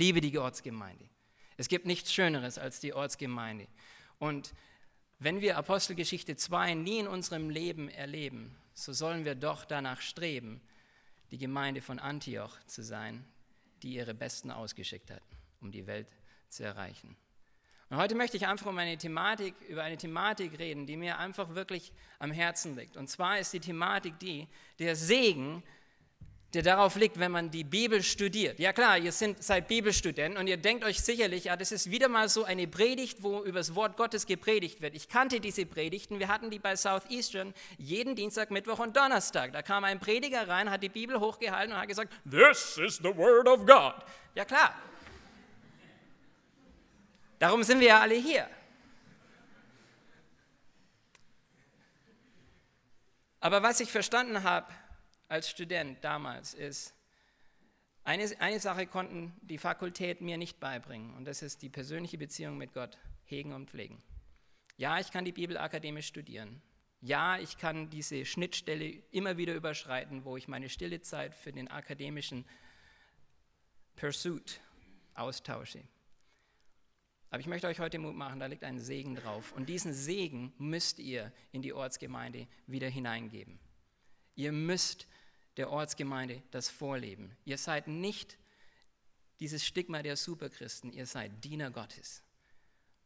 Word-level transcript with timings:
Liebe 0.00 0.22
die 0.22 0.38
Ortsgemeinde. 0.38 1.04
Es 1.58 1.68
gibt 1.68 1.84
nichts 1.84 2.10
Schöneres 2.10 2.56
als 2.56 2.80
die 2.80 2.94
Ortsgemeinde. 2.94 3.68
Und 4.18 4.54
wenn 5.18 5.42
wir 5.42 5.58
Apostelgeschichte 5.58 6.36
2 6.36 6.72
nie 6.72 7.00
in 7.00 7.06
unserem 7.06 7.50
Leben 7.50 7.90
erleben, 7.90 8.56
so 8.72 8.94
sollen 8.94 9.26
wir 9.26 9.34
doch 9.34 9.66
danach 9.66 10.00
streben, 10.00 10.62
die 11.30 11.36
Gemeinde 11.36 11.82
von 11.82 11.98
Antioch 11.98 12.56
zu 12.64 12.82
sein, 12.82 13.26
die 13.82 13.92
ihre 13.92 14.14
Besten 14.14 14.50
ausgeschickt 14.50 15.10
hat, 15.10 15.22
um 15.60 15.70
die 15.70 15.86
Welt 15.86 16.08
zu 16.48 16.64
erreichen. 16.64 17.14
Und 17.90 17.98
heute 17.98 18.14
möchte 18.14 18.38
ich 18.38 18.46
einfach 18.46 18.66
um 18.66 18.78
eine 18.78 18.96
Thematik, 18.96 19.54
über 19.68 19.82
eine 19.82 19.98
Thematik 19.98 20.58
reden, 20.58 20.86
die 20.86 20.96
mir 20.96 21.18
einfach 21.18 21.54
wirklich 21.54 21.92
am 22.18 22.32
Herzen 22.32 22.74
liegt. 22.74 22.96
Und 22.96 23.08
zwar 23.08 23.38
ist 23.38 23.52
die 23.52 23.60
Thematik 23.60 24.18
die, 24.18 24.48
der 24.78 24.96
Segen, 24.96 25.62
der 26.54 26.62
darauf 26.62 26.96
liegt, 26.96 27.18
wenn 27.20 27.30
man 27.30 27.50
die 27.50 27.62
Bibel 27.62 28.02
studiert. 28.02 28.58
Ja 28.58 28.72
klar, 28.72 28.98
ihr 28.98 29.12
sind, 29.12 29.42
seid 29.42 29.68
Bibelstudenten 29.68 30.36
und 30.36 30.48
ihr 30.48 30.56
denkt 30.56 30.84
euch 30.84 31.00
sicherlich, 31.00 31.44
ja, 31.44 31.56
das 31.56 31.70
ist 31.70 31.90
wieder 31.90 32.08
mal 32.08 32.28
so 32.28 32.44
eine 32.44 32.66
Predigt, 32.66 33.22
wo 33.22 33.44
über 33.44 33.60
das 33.60 33.76
Wort 33.76 33.96
Gottes 33.96 34.26
gepredigt 34.26 34.80
wird. 34.80 34.96
Ich 34.96 35.08
kannte 35.08 35.38
diese 35.38 35.64
Predigten, 35.64 36.18
wir 36.18 36.26
hatten 36.26 36.50
die 36.50 36.58
bei 36.58 36.74
Southeastern 36.74 37.54
jeden 37.78 38.16
Dienstag, 38.16 38.50
Mittwoch 38.50 38.80
und 38.80 38.96
Donnerstag. 38.96 39.52
Da 39.52 39.62
kam 39.62 39.84
ein 39.84 40.00
Prediger 40.00 40.48
rein, 40.48 40.70
hat 40.70 40.82
die 40.82 40.88
Bibel 40.88 41.20
hochgehalten 41.20 41.72
und 41.72 41.80
hat 41.80 41.88
gesagt, 41.88 42.12
This 42.28 42.78
is 42.78 42.96
the 42.96 43.16
word 43.16 43.46
of 43.46 43.64
God. 43.64 43.94
Ja 44.34 44.44
klar. 44.44 44.74
Darum 47.38 47.62
sind 47.62 47.80
wir 47.80 47.88
ja 47.88 48.00
alle 48.00 48.16
hier. 48.16 48.48
Aber 53.40 53.62
was 53.62 53.80
ich 53.80 53.90
verstanden 53.90 54.42
habe, 54.42 54.66
als 55.30 55.48
Student 55.48 56.02
damals 56.02 56.54
ist, 56.54 56.94
eine, 58.02 58.28
eine 58.40 58.58
Sache 58.58 58.86
konnten 58.86 59.32
die 59.42 59.58
Fakultät 59.58 60.20
mir 60.20 60.36
nicht 60.36 60.58
beibringen 60.58 61.14
und 61.14 61.24
das 61.24 61.42
ist 61.42 61.62
die 61.62 61.68
persönliche 61.68 62.18
Beziehung 62.18 62.58
mit 62.58 62.72
Gott 62.72 62.98
hegen 63.24 63.52
und 63.52 63.70
pflegen. 63.70 64.02
Ja, 64.76 64.98
ich 64.98 65.12
kann 65.12 65.24
die 65.24 65.32
Bibel 65.32 65.56
akademisch 65.56 66.06
studieren. 66.06 66.60
Ja, 67.00 67.38
ich 67.38 67.58
kann 67.58 67.90
diese 67.90 68.24
Schnittstelle 68.24 69.02
immer 69.10 69.36
wieder 69.36 69.54
überschreiten, 69.54 70.24
wo 70.24 70.36
ich 70.36 70.48
meine 70.48 70.68
stille 70.68 71.00
Zeit 71.00 71.34
für 71.34 71.52
den 71.52 71.68
akademischen 71.68 72.44
Pursuit 73.96 74.60
austausche. 75.14 75.82
Aber 77.30 77.40
ich 77.40 77.46
möchte 77.46 77.68
euch 77.68 77.78
heute 77.78 77.98
Mut 77.98 78.16
machen, 78.16 78.40
da 78.40 78.46
liegt 78.46 78.64
ein 78.64 78.80
Segen 78.80 79.14
drauf. 79.14 79.52
Und 79.52 79.68
diesen 79.68 79.92
Segen 79.92 80.52
müsst 80.58 80.98
ihr 80.98 81.32
in 81.52 81.62
die 81.62 81.72
Ortsgemeinde 81.72 82.48
wieder 82.66 82.88
hineingeben. 82.88 83.60
Ihr 84.34 84.52
müsst 84.52 85.06
der 85.56 85.70
Ortsgemeinde 85.70 86.42
das 86.50 86.68
vorleben. 86.68 87.36
Ihr 87.44 87.58
seid 87.58 87.88
nicht 87.88 88.38
dieses 89.40 89.64
Stigma 89.64 90.02
der 90.02 90.16
Superchristen, 90.16 90.92
ihr 90.92 91.06
seid 91.06 91.44
Diener 91.44 91.70
Gottes. 91.70 92.22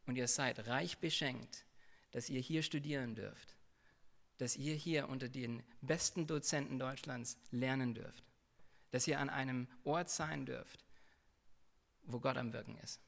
Und 0.05 0.17
ihr 0.17 0.27
seid 0.27 0.67
reich 0.67 0.97
beschenkt, 0.99 1.65
dass 2.11 2.29
ihr 2.29 2.39
hier 2.39 2.61
studieren 2.61 3.15
dürft, 3.15 3.55
dass 4.37 4.55
ihr 4.55 4.75
hier 4.75 5.09
unter 5.09 5.29
den 5.29 5.63
besten 5.81 6.27
Dozenten 6.27 6.77
Deutschlands 6.77 7.37
lernen 7.51 7.93
dürft, 7.93 8.23
dass 8.91 9.07
ihr 9.07 9.19
an 9.19 9.29
einem 9.29 9.67
Ort 9.83 10.09
sein 10.09 10.45
dürft, 10.45 10.85
wo 12.03 12.19
Gott 12.19 12.37
am 12.37 12.53
Wirken 12.53 12.77
ist. 12.77 13.01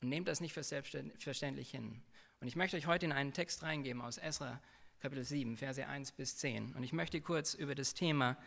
Und 0.00 0.08
nehmt 0.10 0.28
das 0.28 0.40
nicht 0.40 0.52
für 0.52 0.62
selbstverständlich 0.62 1.70
hin. 1.70 2.02
Und 2.40 2.46
ich 2.46 2.56
möchte 2.56 2.76
euch 2.76 2.86
heute 2.86 3.06
in 3.06 3.12
einen 3.12 3.32
Text 3.32 3.62
reingeben 3.62 4.02
aus 4.02 4.18
Esra 4.18 4.60
Kapitel 5.04 5.22
7, 5.22 5.58
Verse 5.58 5.86
1 5.86 6.12
bis 6.12 6.38
10. 6.38 6.72
Und 6.76 6.82
ich 6.82 6.94
möchte 6.94 7.20
kurz 7.20 7.52
über 7.52 7.74
das 7.74 7.92
Thema 7.92 8.38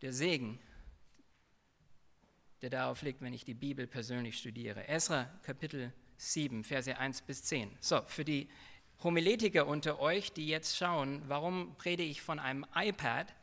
der 0.00 0.14
Segen, 0.14 0.58
der 2.62 2.70
darauf 2.70 3.02
liegt, 3.02 3.20
wenn 3.20 3.34
ich 3.34 3.44
die 3.44 3.52
Bibel 3.52 3.86
persönlich 3.86 4.38
studiere. 4.38 4.88
Esra 4.88 5.24
Kapitel 5.42 5.92
7, 6.16 6.64
Verse 6.64 6.96
1 6.96 7.20
bis 7.20 7.42
10. 7.42 7.76
So, 7.78 8.00
für 8.06 8.24
die 8.24 8.48
Homiletiker 9.02 9.66
unter 9.66 10.00
euch, 10.00 10.32
die 10.32 10.48
jetzt 10.48 10.78
schauen, 10.78 11.20
warum 11.26 11.76
predige 11.76 12.10
ich 12.10 12.22
von 12.22 12.38
einem 12.38 12.64
iPad, 12.74 13.34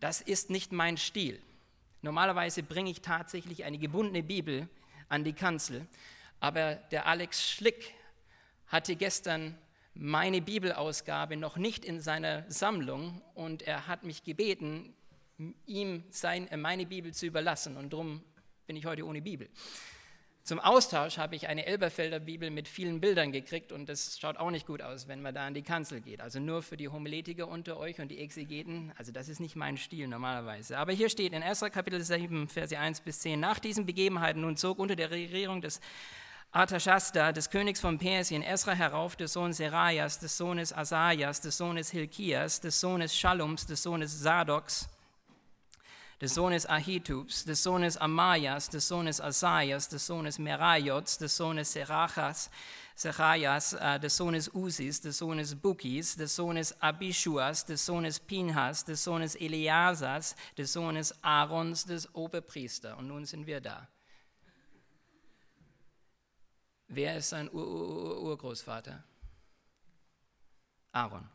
das 0.00 0.22
ist 0.22 0.48
nicht 0.48 0.72
mein 0.72 0.96
Stil. 0.96 1.42
Normalerweise 2.00 2.62
bringe 2.62 2.90
ich 2.90 3.02
tatsächlich 3.02 3.64
eine 3.64 3.76
gebundene 3.76 4.22
Bibel 4.22 4.66
an 5.10 5.24
die 5.24 5.34
Kanzel, 5.34 5.86
aber 6.40 6.76
der 6.76 7.04
Alex 7.04 7.50
Schlick 7.50 7.92
hatte 8.66 8.96
gestern 8.96 9.58
meine 9.94 10.40
Bibelausgabe 10.40 11.36
noch 11.36 11.56
nicht 11.56 11.84
in 11.84 12.00
seiner 12.00 12.44
Sammlung 12.50 13.20
und 13.34 13.62
er 13.62 13.86
hat 13.86 14.04
mich 14.04 14.22
gebeten, 14.22 14.94
ihm 15.66 16.04
sein, 16.10 16.48
äh, 16.48 16.56
meine 16.56 16.86
Bibel 16.86 17.12
zu 17.12 17.26
überlassen 17.26 17.76
und 17.76 17.92
darum 17.92 18.22
bin 18.66 18.76
ich 18.76 18.86
heute 18.86 19.04
ohne 19.04 19.22
Bibel. 19.22 19.48
Zum 20.44 20.58
Austausch 20.58 21.18
habe 21.18 21.36
ich 21.36 21.46
eine 21.46 21.66
Elberfelder 21.66 22.18
Bibel 22.18 22.50
mit 22.50 22.66
vielen 22.66 23.00
Bildern 23.00 23.30
gekriegt 23.30 23.70
und 23.70 23.88
das 23.88 24.18
schaut 24.18 24.38
auch 24.38 24.50
nicht 24.50 24.66
gut 24.66 24.82
aus, 24.82 25.06
wenn 25.06 25.22
man 25.22 25.32
da 25.32 25.46
an 25.46 25.54
die 25.54 25.62
Kanzel 25.62 26.00
geht. 26.00 26.20
Also 26.20 26.40
nur 26.40 26.62
für 26.62 26.76
die 26.76 26.88
Homiletiker 26.88 27.46
unter 27.46 27.76
euch 27.76 28.00
und 28.00 28.08
die 28.08 28.18
Exegeten, 28.18 28.92
also 28.96 29.12
das 29.12 29.28
ist 29.28 29.38
nicht 29.38 29.54
mein 29.54 29.76
Stil 29.76 30.08
normalerweise. 30.08 30.78
Aber 30.78 30.90
hier 30.90 31.10
steht 31.10 31.32
in 31.32 31.44
1. 31.44 31.60
Kapitel 31.72 32.00
7, 32.00 32.48
Verse 32.48 32.76
1 32.76 33.02
bis 33.02 33.20
10, 33.20 33.38
nach 33.38 33.60
diesen 33.60 33.86
Begebenheiten 33.86 34.40
nun 34.40 34.56
zog 34.56 34.80
unter 34.80 34.96
der 34.96 35.12
Regierung 35.12 35.60
des 35.60 35.80
Artashasta, 36.54 37.32
des 37.32 37.48
Königs 37.48 37.80
von 37.80 37.96
Persien, 37.96 38.42
Esra 38.42 38.74
herauf, 38.74 39.16
des 39.16 39.32
Sohnes 39.32 39.56
Serajas, 39.56 40.18
des 40.18 40.36
Sohnes 40.36 40.70
Asajas, 40.74 41.40
des 41.40 41.56
Sohnes 41.56 41.82
Hilkias, 41.82 42.60
des 42.60 42.78
Sohnes 42.78 43.08
Shallums, 43.08 43.64
des 43.64 43.82
Sohnes 43.82 44.06
Sadoks, 44.06 44.86
des 46.20 46.34
Sohnes 46.34 46.66
Ahitubs, 46.68 47.46
des 47.46 47.62
Sohnes 47.62 47.96
Amajas, 47.98 48.68
des 48.68 48.86
Sohnes 48.86 49.08
Asajas, 49.08 49.88
des 49.88 50.06
Sohnes 50.06 50.30
Merajots, 50.40 51.18
des 51.18 51.34
Sohnes 51.34 51.64
Serachas, 51.64 52.50
Serajas, 52.96 53.72
äh, 53.72 53.98
des 53.98 54.14
Sohnes 54.14 54.50
Usis, 54.54 55.00
des 55.00 55.16
Sohnes 55.16 55.58
Bukis, 55.62 56.16
des 56.18 56.36
Sohnes 56.36 56.66
Abishuas, 56.80 57.64
des 57.64 57.86
Sohnes 57.86 58.12
Pinhas, 58.26 58.84
des 58.84 59.02
Sohnes 59.02 59.34
Eliasas, 59.40 60.36
des 60.58 60.70
Sohnes 60.70 61.14
Aarons, 61.22 61.86
des 61.86 62.14
Oberpriester. 62.14 62.98
Und 62.98 63.08
nun 63.08 63.24
sind 63.24 63.46
wir 63.46 63.62
da. 63.62 63.88
Wer 66.94 67.16
ist 67.16 67.30
sein 67.30 67.48
Ur 67.48 67.64
-Ur 67.64 67.86
-Ur 67.88 68.22
Urgroßvater? 68.22 69.02
Aaron. 70.92 71.26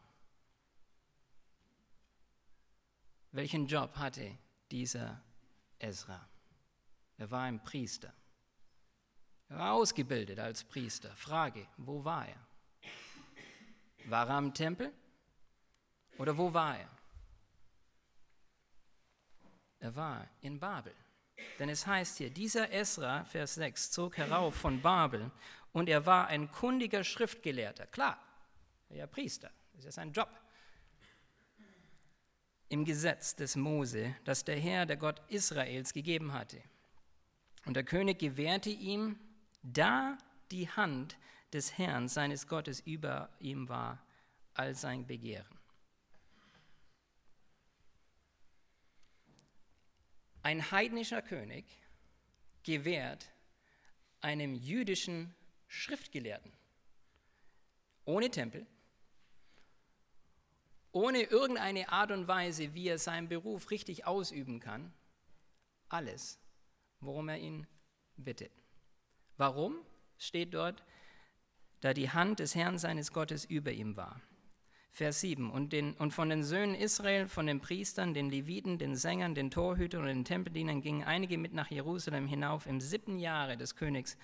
Welchen 3.31 3.65
Job 3.65 3.95
hatte 3.95 4.37
dieser 4.69 5.19
Ezra? 5.79 6.29
Er 7.17 7.31
war 7.31 7.41
ein 7.41 7.63
Priester. 7.63 8.13
Er 9.49 9.57
war 9.57 9.73
ausgebildet 9.73 10.37
als 10.37 10.63
Priester. 10.63 11.09
Frage, 11.15 11.67
wo 11.77 12.05
war 12.05 12.27
er? 12.27 12.41
War 14.11 14.27
er 14.27 14.35
am 14.35 14.53
Tempel? 14.53 14.93
Oder 16.19 16.37
wo 16.37 16.53
war 16.53 16.77
er? 16.77 16.89
Er 19.79 19.95
war 19.95 20.27
in 20.41 20.59
Babel. 20.59 20.93
Denn 21.59 21.69
es 21.69 21.87
heißt 21.87 22.17
hier, 22.17 22.29
dieser 22.29 22.71
Esra, 22.71 23.23
Vers 23.25 23.55
6, 23.55 23.91
zog 23.91 24.17
herauf 24.17 24.55
von 24.55 24.81
Babel 24.81 25.31
und 25.71 25.89
er 25.89 26.05
war 26.05 26.27
ein 26.27 26.51
kundiger 26.51 27.03
Schriftgelehrter. 27.03 27.87
Klar, 27.87 28.19
er 28.89 28.99
war 28.99 29.07
Priester, 29.07 29.51
das 29.73 29.85
ist 29.85 29.95
sein 29.95 30.11
Job. 30.11 30.29
Im 32.69 32.83
Gesetz 32.83 33.35
des 33.35 33.55
Mose, 33.55 34.15
das 34.25 34.43
der 34.43 34.59
Herr, 34.59 34.85
der 34.85 34.97
Gott 34.97 35.21
Israels, 35.29 35.93
gegeben 35.93 36.33
hatte. 36.33 36.61
Und 37.65 37.75
der 37.75 37.83
König 37.83 38.19
gewährte 38.19 38.69
ihm, 38.69 39.17
da 39.63 40.17
die 40.51 40.69
Hand 40.69 41.17
des 41.53 41.77
Herrn, 41.77 42.07
seines 42.07 42.47
Gottes, 42.47 42.79
über 42.81 43.29
ihm 43.39 43.69
war, 43.69 44.01
all 44.53 44.75
sein 44.75 45.05
Begehren. 45.05 45.56
Ein 50.47 50.71
heidnischer 50.71 51.21
König 51.21 51.65
gewährt 52.63 53.29
einem 54.21 54.55
jüdischen 54.55 55.35
Schriftgelehrten 55.67 56.53
ohne 58.05 58.31
Tempel, 58.31 58.65
ohne 60.93 61.23
irgendeine 61.23 61.89
Art 61.89 62.11
und 62.11 62.29
Weise, 62.29 62.73
wie 62.73 62.87
er 62.87 62.97
seinen 62.97 63.27
Beruf 63.27 63.71
richtig 63.71 64.07
ausüben 64.07 64.61
kann, 64.61 64.93
alles, 65.89 66.39
worum 67.01 67.27
er 67.27 67.39
ihn 67.39 67.67
bittet. 68.15 68.53
Warum 69.35 69.75
steht 70.17 70.53
dort, 70.53 70.81
da 71.81 71.93
die 71.93 72.09
Hand 72.09 72.39
des 72.39 72.55
Herrn 72.55 72.77
seines 72.77 73.11
Gottes 73.11 73.43
über 73.43 73.73
ihm 73.73 73.97
war? 73.97 74.21
Vers 74.97 75.19
7. 75.19 75.51
Und, 75.51 75.73
den, 75.73 75.93
und 75.93 76.11
von 76.11 76.27
den 76.27 76.43
Söhnen 76.43 76.73
Israel, 76.73 77.27
von 77.27 77.45
den 77.45 77.59
Priestern, 77.59 78.15
den 78.15 78.31
Leviten, 78.31 78.79
den 78.79 78.95
Sängern, 78.95 79.35
den 79.35 79.51
Torhütern 79.51 80.01
und 80.01 80.07
den 80.07 80.25
Tempeldienern 80.25 80.81
gingen 80.81 81.03
einige 81.03 81.37
mit 81.37 81.53
nach 81.53 81.69
Jerusalem 81.69 82.25
hinauf 82.25 82.65
im 82.65 82.81
siebten 82.81 83.19
Jahre 83.19 83.57
des 83.57 83.75
Königs 83.75 84.17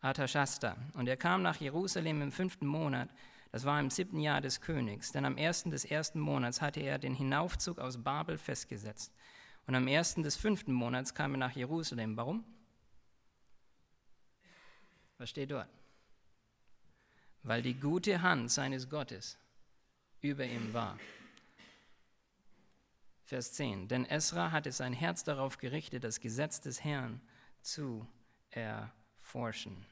Artashasta. 0.00 0.78
Und 0.94 1.08
er 1.08 1.18
kam 1.18 1.42
nach 1.42 1.60
Jerusalem 1.60 2.22
im 2.22 2.32
fünften 2.32 2.66
Monat, 2.66 3.10
das 3.52 3.66
war 3.66 3.78
im 3.78 3.90
siebten 3.90 4.18
Jahr 4.18 4.40
des 4.40 4.62
Königs, 4.62 5.12
denn 5.12 5.26
am 5.26 5.36
ersten 5.36 5.70
des 5.70 5.84
ersten 5.84 6.20
Monats 6.20 6.62
hatte 6.62 6.80
er 6.80 6.98
den 6.98 7.14
Hinaufzug 7.14 7.78
aus 7.78 8.02
Babel 8.02 8.38
festgesetzt. 8.38 9.12
Und 9.66 9.74
am 9.74 9.86
ersten 9.86 10.22
des 10.22 10.36
fünften 10.36 10.72
Monats 10.72 11.14
kam 11.14 11.34
er 11.34 11.38
nach 11.38 11.54
Jerusalem. 11.54 12.16
Warum? 12.16 12.46
Was 15.18 15.28
steht 15.28 15.50
dort? 15.50 15.68
Weil 17.42 17.60
die 17.60 17.74
gute 17.74 18.22
Hand 18.22 18.50
seines 18.50 18.88
Gottes 18.88 19.36
über 20.24 20.46
ihm 20.46 20.72
war. 20.72 20.98
Vers 23.24 23.52
10. 23.52 23.88
Denn 23.88 24.06
Esra 24.06 24.52
hatte 24.52 24.72
sein 24.72 24.94
Herz 24.94 25.22
darauf 25.22 25.58
gerichtet, 25.58 26.02
das 26.02 26.20
Gesetz 26.20 26.60
des 26.60 26.82
Herrn 26.82 27.20
zu 27.60 28.08
erforschen. 28.50 29.84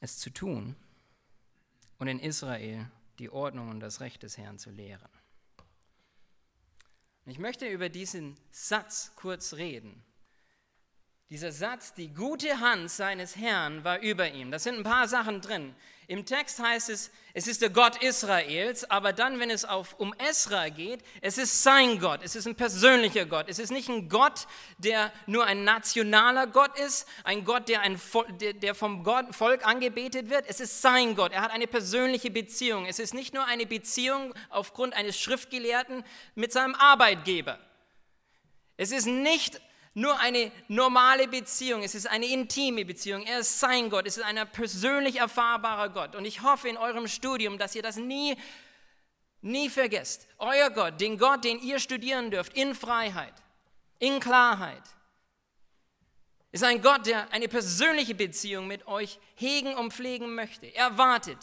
Es 0.00 0.18
zu 0.18 0.30
tun 0.30 0.76
und 1.98 2.08
in 2.08 2.20
Israel 2.20 2.90
die 3.18 3.30
Ordnung 3.30 3.70
und 3.70 3.80
das 3.80 4.00
Recht 4.00 4.22
des 4.22 4.36
Herrn 4.36 4.58
zu 4.58 4.70
lehren. 4.70 5.08
Ich 7.24 7.38
möchte 7.38 7.66
über 7.66 7.88
diesen 7.88 8.36
Satz 8.50 9.12
kurz 9.16 9.54
reden. 9.54 10.04
Dieser 11.28 11.50
Satz, 11.50 11.92
die 11.92 12.14
gute 12.14 12.60
Hand 12.60 12.88
seines 12.88 13.34
Herrn 13.34 13.82
war 13.82 13.98
über 13.98 14.30
ihm. 14.30 14.52
Da 14.52 14.60
sind 14.60 14.76
ein 14.76 14.84
paar 14.84 15.08
Sachen 15.08 15.40
drin. 15.40 15.74
Im 16.06 16.24
Text 16.24 16.60
heißt 16.60 16.88
es, 16.88 17.10
es 17.34 17.48
ist 17.48 17.62
der 17.62 17.70
Gott 17.70 18.00
Israels, 18.00 18.88
aber 18.88 19.12
dann, 19.12 19.40
wenn 19.40 19.50
es 19.50 19.64
auf, 19.64 19.94
um 19.98 20.14
Esra 20.18 20.68
geht, 20.68 21.00
es 21.20 21.36
ist 21.36 21.64
sein 21.64 21.98
Gott, 21.98 22.20
es 22.22 22.36
ist 22.36 22.46
ein 22.46 22.54
persönlicher 22.54 23.26
Gott. 23.26 23.46
Es 23.48 23.58
ist 23.58 23.70
nicht 23.72 23.88
ein 23.88 24.08
Gott, 24.08 24.46
der 24.78 25.12
nur 25.26 25.44
ein 25.46 25.64
nationaler 25.64 26.46
Gott 26.46 26.78
ist, 26.78 27.08
ein 27.24 27.44
Gott, 27.44 27.68
der, 27.68 27.80
ein, 27.80 28.00
der 28.38 28.76
vom 28.76 29.02
Gott, 29.02 29.34
Volk 29.34 29.66
angebetet 29.66 30.30
wird. 30.30 30.44
Es 30.46 30.60
ist 30.60 30.80
sein 30.80 31.16
Gott. 31.16 31.32
Er 31.32 31.42
hat 31.42 31.50
eine 31.50 31.66
persönliche 31.66 32.30
Beziehung. 32.30 32.86
Es 32.86 33.00
ist 33.00 33.14
nicht 33.14 33.34
nur 33.34 33.46
eine 33.46 33.66
Beziehung 33.66 34.32
aufgrund 34.48 34.94
eines 34.94 35.18
Schriftgelehrten 35.18 36.04
mit 36.36 36.52
seinem 36.52 36.76
Arbeitgeber. 36.76 37.58
Es 38.76 38.92
ist 38.92 39.06
nicht 39.06 39.60
nur 39.96 40.20
eine 40.20 40.52
normale 40.68 41.26
Beziehung, 41.26 41.82
es 41.82 41.94
ist 41.94 42.06
eine 42.06 42.26
intime 42.26 42.84
Beziehung. 42.84 43.22
Er 43.24 43.38
ist 43.38 43.58
sein 43.58 43.88
Gott, 43.88 44.06
es 44.06 44.18
ist 44.18 44.24
ein 44.24 44.36
persönlich 44.52 45.16
erfahrbarer 45.16 45.88
Gott. 45.88 46.14
Und 46.14 46.26
ich 46.26 46.42
hoffe 46.42 46.68
in 46.68 46.76
eurem 46.76 47.08
Studium, 47.08 47.56
dass 47.56 47.74
ihr 47.74 47.80
das 47.80 47.96
nie, 47.96 48.36
nie 49.40 49.70
vergesst. 49.70 50.28
Euer 50.36 50.68
Gott, 50.68 51.00
den 51.00 51.16
Gott, 51.16 51.44
den 51.44 51.58
ihr 51.60 51.78
studieren 51.78 52.30
dürft, 52.30 52.52
in 52.52 52.74
Freiheit, 52.74 53.32
in 53.98 54.20
Klarheit, 54.20 54.82
ist 56.52 56.62
ein 56.62 56.82
Gott, 56.82 57.06
der 57.06 57.32
eine 57.32 57.48
persönliche 57.48 58.14
Beziehung 58.14 58.66
mit 58.66 58.86
euch 58.86 59.18
hegen 59.34 59.74
und 59.76 59.94
pflegen 59.94 60.34
möchte. 60.34 60.66
Er 60.66 60.98
wartet 60.98 61.38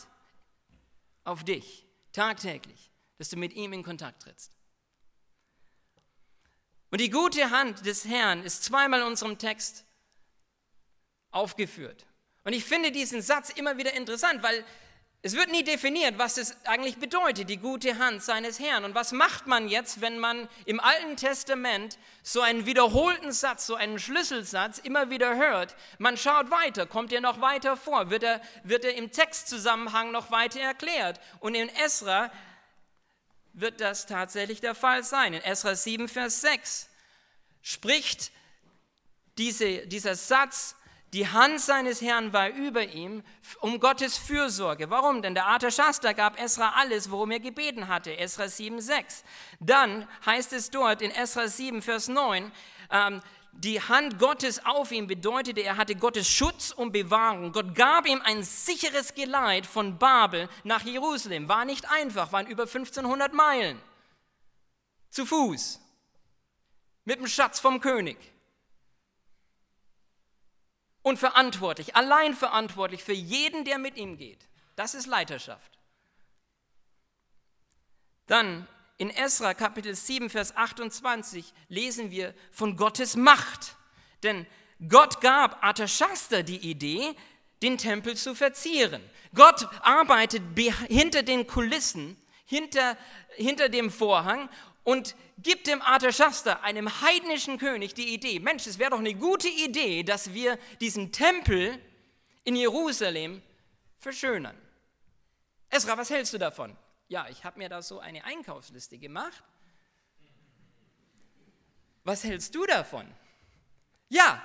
auf 1.24 1.44
dich 1.44 1.88
tagtäglich, 2.12 2.92
dass 3.18 3.30
du 3.30 3.36
mit 3.36 3.54
ihm 3.54 3.74
in 3.74 3.82
Kontakt 3.82 4.22
trittst. 4.22 4.52
Und 6.94 7.02
die 7.02 7.10
gute 7.10 7.50
Hand 7.50 7.88
des 7.88 8.06
Herrn 8.06 8.44
ist 8.44 8.66
zweimal 8.66 9.00
in 9.00 9.08
unserem 9.08 9.40
Text 9.40 9.84
aufgeführt. 11.32 12.06
Und 12.44 12.54
ich 12.54 12.66
finde 12.66 12.92
diesen 12.92 13.20
Satz 13.24 13.50
immer 13.50 13.80
wieder 13.80 13.94
interessant, 13.94 14.44
weil 14.44 14.64
es 15.24 15.34
wird 15.36 15.50
nie 15.50 15.64
definiert, 15.64 16.20
was 16.20 16.38
es 16.38 16.56
eigentlich 16.68 16.98
bedeutet, 16.98 17.50
die 17.50 17.58
gute 17.58 17.98
Hand 17.98 18.22
seines 18.22 18.60
Herrn. 18.60 18.86
Und 18.86 18.94
was 18.94 19.12
macht 19.12 19.48
man 19.48 19.70
jetzt, 19.70 20.02
wenn 20.02 20.20
man 20.20 20.48
im 20.66 20.80
Alten 20.80 21.18
Testament 21.18 21.98
so 22.22 22.42
einen 22.42 22.68
wiederholten 22.68 23.32
Satz, 23.32 23.66
so 23.66 23.74
einen 23.74 23.98
Schlüsselsatz 23.98 24.78
immer 24.78 25.10
wieder 25.10 25.36
hört? 25.36 25.76
Man 25.98 26.16
schaut 26.16 26.52
weiter, 26.52 26.86
kommt 26.86 27.12
er 27.12 27.22
noch 27.22 27.42
weiter 27.42 27.76
vor, 27.76 28.12
wird 28.12 28.22
er, 28.22 28.40
wird 28.64 28.86
er 28.86 28.94
im 28.94 29.12
Textzusammenhang 29.12 30.12
noch 30.12 30.30
weiter 30.30 30.60
erklärt. 30.60 31.20
Und 31.40 31.56
in 31.56 31.70
Esra 31.70 32.30
wird 33.54 33.82
das 33.82 34.06
tatsächlich 34.06 34.62
der 34.62 34.76
Fall 34.76 35.04
sein. 35.04 35.34
In 35.34 35.42
Esra 35.42 35.76
7, 35.76 36.08
Vers 36.08 36.42
6 36.42 36.90
spricht 37.62 38.32
diese, 39.38 39.88
dieser 39.88 40.16
Satz, 40.16 40.76
die 41.14 41.28
Hand 41.28 41.62
seines 41.62 42.02
Herrn 42.02 42.34
war 42.34 42.50
über 42.50 42.84
ihm, 42.84 43.24
um 43.62 43.80
Gottes 43.80 44.18
Fürsorge. 44.18 44.90
Warum? 44.90 45.22
Denn 45.22 45.36
der 45.36 45.46
Artashasta 45.46 46.14
gab 46.14 46.42
Esra 46.42 46.74
alles, 46.76 47.12
worum 47.12 47.30
er 47.30 47.40
gebeten 47.40 47.88
hatte. 47.88 48.18
Esra 48.18 48.48
7, 48.48 48.82
6. 48.82 49.24
Dann 49.60 50.08
heißt 50.26 50.54
es 50.54 50.72
dort 50.72 51.04
in 51.04 51.12
Esra 51.12 51.48
7, 51.48 51.84
Vers 51.84 52.08
9, 52.08 52.52
ähm, 52.90 53.22
die 53.54 53.82
Hand 53.82 54.20
Gottes 54.20 54.66
auf 54.66 54.92
ihm 54.92 55.08
bedeutete, 55.08 55.62
er 55.62 55.78
hatte 55.78 55.96
Gottes 55.96 56.28
Schutz 56.28 56.72
und 56.72 56.92
Bewahrung. 56.92 57.52
Gott 57.52 57.76
gab 57.76 58.06
ihm 58.08 58.22
ein 58.22 58.44
sicheres 58.44 59.14
Geleit 59.14 59.66
von 59.66 59.98
Babel 59.98 60.50
nach 60.64 60.84
Jerusalem. 60.84 61.48
War 61.48 61.64
nicht 61.64 61.90
einfach, 61.90 62.32
waren 62.32 62.48
über 62.48 62.64
1500 62.64 63.34
Meilen. 63.34 63.82
Zu 65.10 65.26
Fuß. 65.26 65.80
Mit 67.06 67.20
dem 67.20 67.28
Schatz 67.28 67.60
vom 67.60 67.80
König. 67.80 68.18
Und 71.02 71.20
verantwortlich, 71.20 71.96
allein 71.96 72.34
verantwortlich 72.34 73.04
für 73.04 73.14
jeden, 73.14 73.66
der 73.66 73.78
mit 73.78 73.98
ihm 73.98 74.18
geht. 74.18 74.48
Das 74.76 74.94
ist 74.94 75.06
Leiterschaft. 75.06 75.78
Dann 78.28 78.68
in 78.98 79.10
Esra 79.10 79.54
Kapitel 79.54 79.96
7, 79.96 80.30
Vers 80.30 80.56
28 80.56 81.54
lesen 81.70 82.12
wir 82.12 82.34
von 82.52 82.76
Gottes 82.78 83.16
Macht. 83.16 83.76
Denn 84.22 84.46
Gott 84.88 85.22
gab 85.22 85.64
Artashasta 85.64 86.42
die 86.44 86.70
Idee, 86.70 87.16
den 87.62 87.78
Tempel 87.78 88.16
zu 88.16 88.36
verzieren. 88.36 89.02
Gott 89.34 89.68
arbeitet 89.82 90.44
hinter 90.88 91.24
den 91.24 91.48
Kulissen, 91.48 92.18
hinter, 92.46 92.98
hinter 93.36 93.70
dem 93.70 93.90
Vorhang 93.90 94.50
und 94.84 95.16
gibt 95.38 95.68
dem 95.68 95.82
Artashasta, 95.82 96.60
einem 96.62 97.02
heidnischen 97.02 97.58
König, 97.58 97.94
die 97.94 98.14
Idee, 98.14 98.40
Mensch, 98.40 98.68
es 98.68 98.78
wäre 98.78 98.92
doch 98.92 99.00
eine 99.00 99.16
gute 99.16 99.48
Idee, 99.48 100.04
dass 100.04 100.34
wir 100.34 100.60
diesen 100.80 101.12
Tempel 101.12 101.80
in 102.44 102.56
Jerusalem 102.56 103.42
verschönern. 103.98 104.56
Esra, 105.70 105.98
was 105.98 106.10
hältst 106.10 106.34
du 106.34 106.38
davon? 106.38 106.76
Ja, 107.14 107.28
ich 107.30 107.44
habe 107.46 107.60
mir 107.60 107.70
da 107.70 107.84
so 107.84 108.00
eine 108.00 108.24
Einkaufsliste 108.24 108.98
gemacht. 108.98 109.44
Was 112.04 112.24
hältst 112.24 112.56
du 112.56 112.66
davon? 112.66 113.06
Ja, 114.10 114.42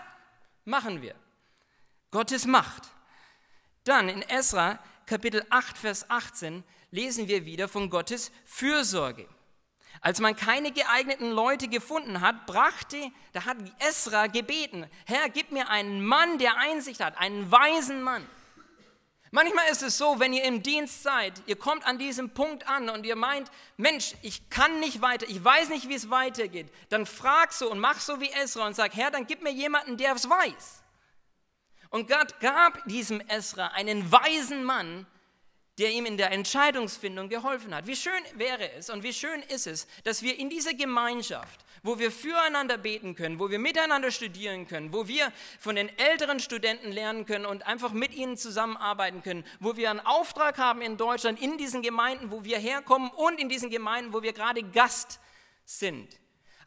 machen 0.67 1.01
wir. 1.01 1.15
Gottes 2.11 2.45
Macht. 2.45 2.83
Dann 3.85 4.11
in 4.11 4.21
Esra 4.21 4.81
Kapitel 5.07 5.47
8, 5.49 5.79
Vers 5.79 6.11
18 6.11 6.63
lesen 6.91 7.27
wir 7.27 7.47
wieder 7.47 7.69
von 7.69 7.89
Gottes 7.89 8.31
Fürsorge. 8.45 9.27
Als 10.03 10.21
man 10.21 10.37
keine 10.37 10.71
geeigneten 10.71 11.31
Leute 11.31 11.69
gefunden 11.69 12.21
hat, 12.21 12.45
brachte, 12.45 13.11
da 13.33 13.47
hat 13.47 13.57
Esra 13.79 14.27
gebeten, 14.27 14.87
Herr, 15.07 15.31
gib 15.31 15.53
mir 15.53 15.71
einen 15.71 16.05
Mann, 16.05 16.37
der 16.37 16.59
Einsicht 16.59 17.01
hat, 17.01 17.17
einen 17.17 17.51
weisen 17.51 18.03
Mann. 18.03 18.29
Manchmal 19.31 19.69
ist 19.71 19.83
es 19.83 19.99
so, 19.99 20.19
wenn 20.21 20.33
ihr 20.33 20.45
im 20.45 20.63
Dienst 20.63 21.03
seid, 21.03 21.35
ihr 21.47 21.57
kommt 21.57 21.87
an 21.87 21.99
diesem 21.99 22.31
Punkt 22.31 22.67
an 22.69 22.89
und 22.89 23.05
ihr 23.05 23.17
meint, 23.17 23.51
Mensch, 23.77 24.15
ich 24.23 24.49
kann 24.49 24.81
nicht 24.81 25.03
weiter, 25.03 25.27
ich 25.29 25.45
weiß 25.45 25.69
nicht, 25.69 25.89
wie 25.89 25.95
es 25.95 26.09
weitergeht, 26.09 26.69
dann 26.89 27.05
frag 27.05 27.53
so 27.53 27.71
und 27.71 27.79
mach 27.79 28.01
so 28.01 28.21
wie 28.21 28.31
Esra 28.31 28.67
und 28.67 28.75
sag, 28.75 28.97
Herr, 28.97 29.11
dann 29.11 29.27
gib 29.27 29.43
mir 29.43 29.53
jemanden, 29.53 29.97
der 29.97 30.15
es 30.15 30.29
weiß. 30.29 30.83
Und 31.91 32.09
Gott 32.09 32.41
gab 32.41 32.85
diesem 32.87 33.21
Esra 33.21 33.69
einen 33.69 34.11
weisen 34.11 34.65
Mann, 34.65 35.07
der 35.79 35.91
ihm 35.93 36.07
in 36.07 36.17
der 36.17 36.33
Entscheidungsfindung 36.33 37.29
geholfen 37.29 37.75
hat. 37.75 37.87
Wie 37.87 37.97
schön 37.97 38.13
wäre 38.35 38.73
es 38.73 38.91
und 38.91 39.03
wie 39.03 39.13
schön 39.13 39.43
ist 39.43 39.67
es, 39.67 39.87
dass 40.05 40.23
wir 40.23 40.39
in 40.39 40.51
dieser 40.51 40.75
Gemeinschaft, 40.75 41.65
wo 41.83 41.99
wir 41.99 42.11
füreinander 42.11 42.77
beten 42.77 43.15
können, 43.15 43.39
wo 43.39 43.49
wir 43.49 43.59
miteinander 43.59 44.11
studieren 44.11 44.67
können, 44.67 44.93
wo 44.93 45.07
wir 45.07 45.33
von 45.61 45.77
den 45.77 45.89
älteren 45.99 46.41
Studenten 46.41 46.91
lernen 46.91 47.27
können 47.27 47.47
und 47.47 47.67
einfach 47.67 47.93
mit 47.93 48.15
ihnen 48.15 48.37
zusammenarbeiten 48.37 49.23
können, 49.23 49.45
wo 49.61 49.77
wir 49.77 49.91
einen 49.91 50.01
Auftrag 50.01 50.59
haben 50.59 50.83
in 50.83 50.97
Deutschland, 50.97 51.41
in 51.41 51.59
diesen 51.59 51.83
Gemeinden, 51.83 52.31
wo 52.31 52.45
wir 52.45 52.59
herkommen 52.59 53.11
und 53.11 53.41
in 53.41 53.49
diesen 53.49 53.71
Gemeinden, 53.71 54.13
wo 54.13 54.23
wir 54.23 54.33
gerade 54.33 54.63
Gast 54.63 55.21
sind 55.65 56.19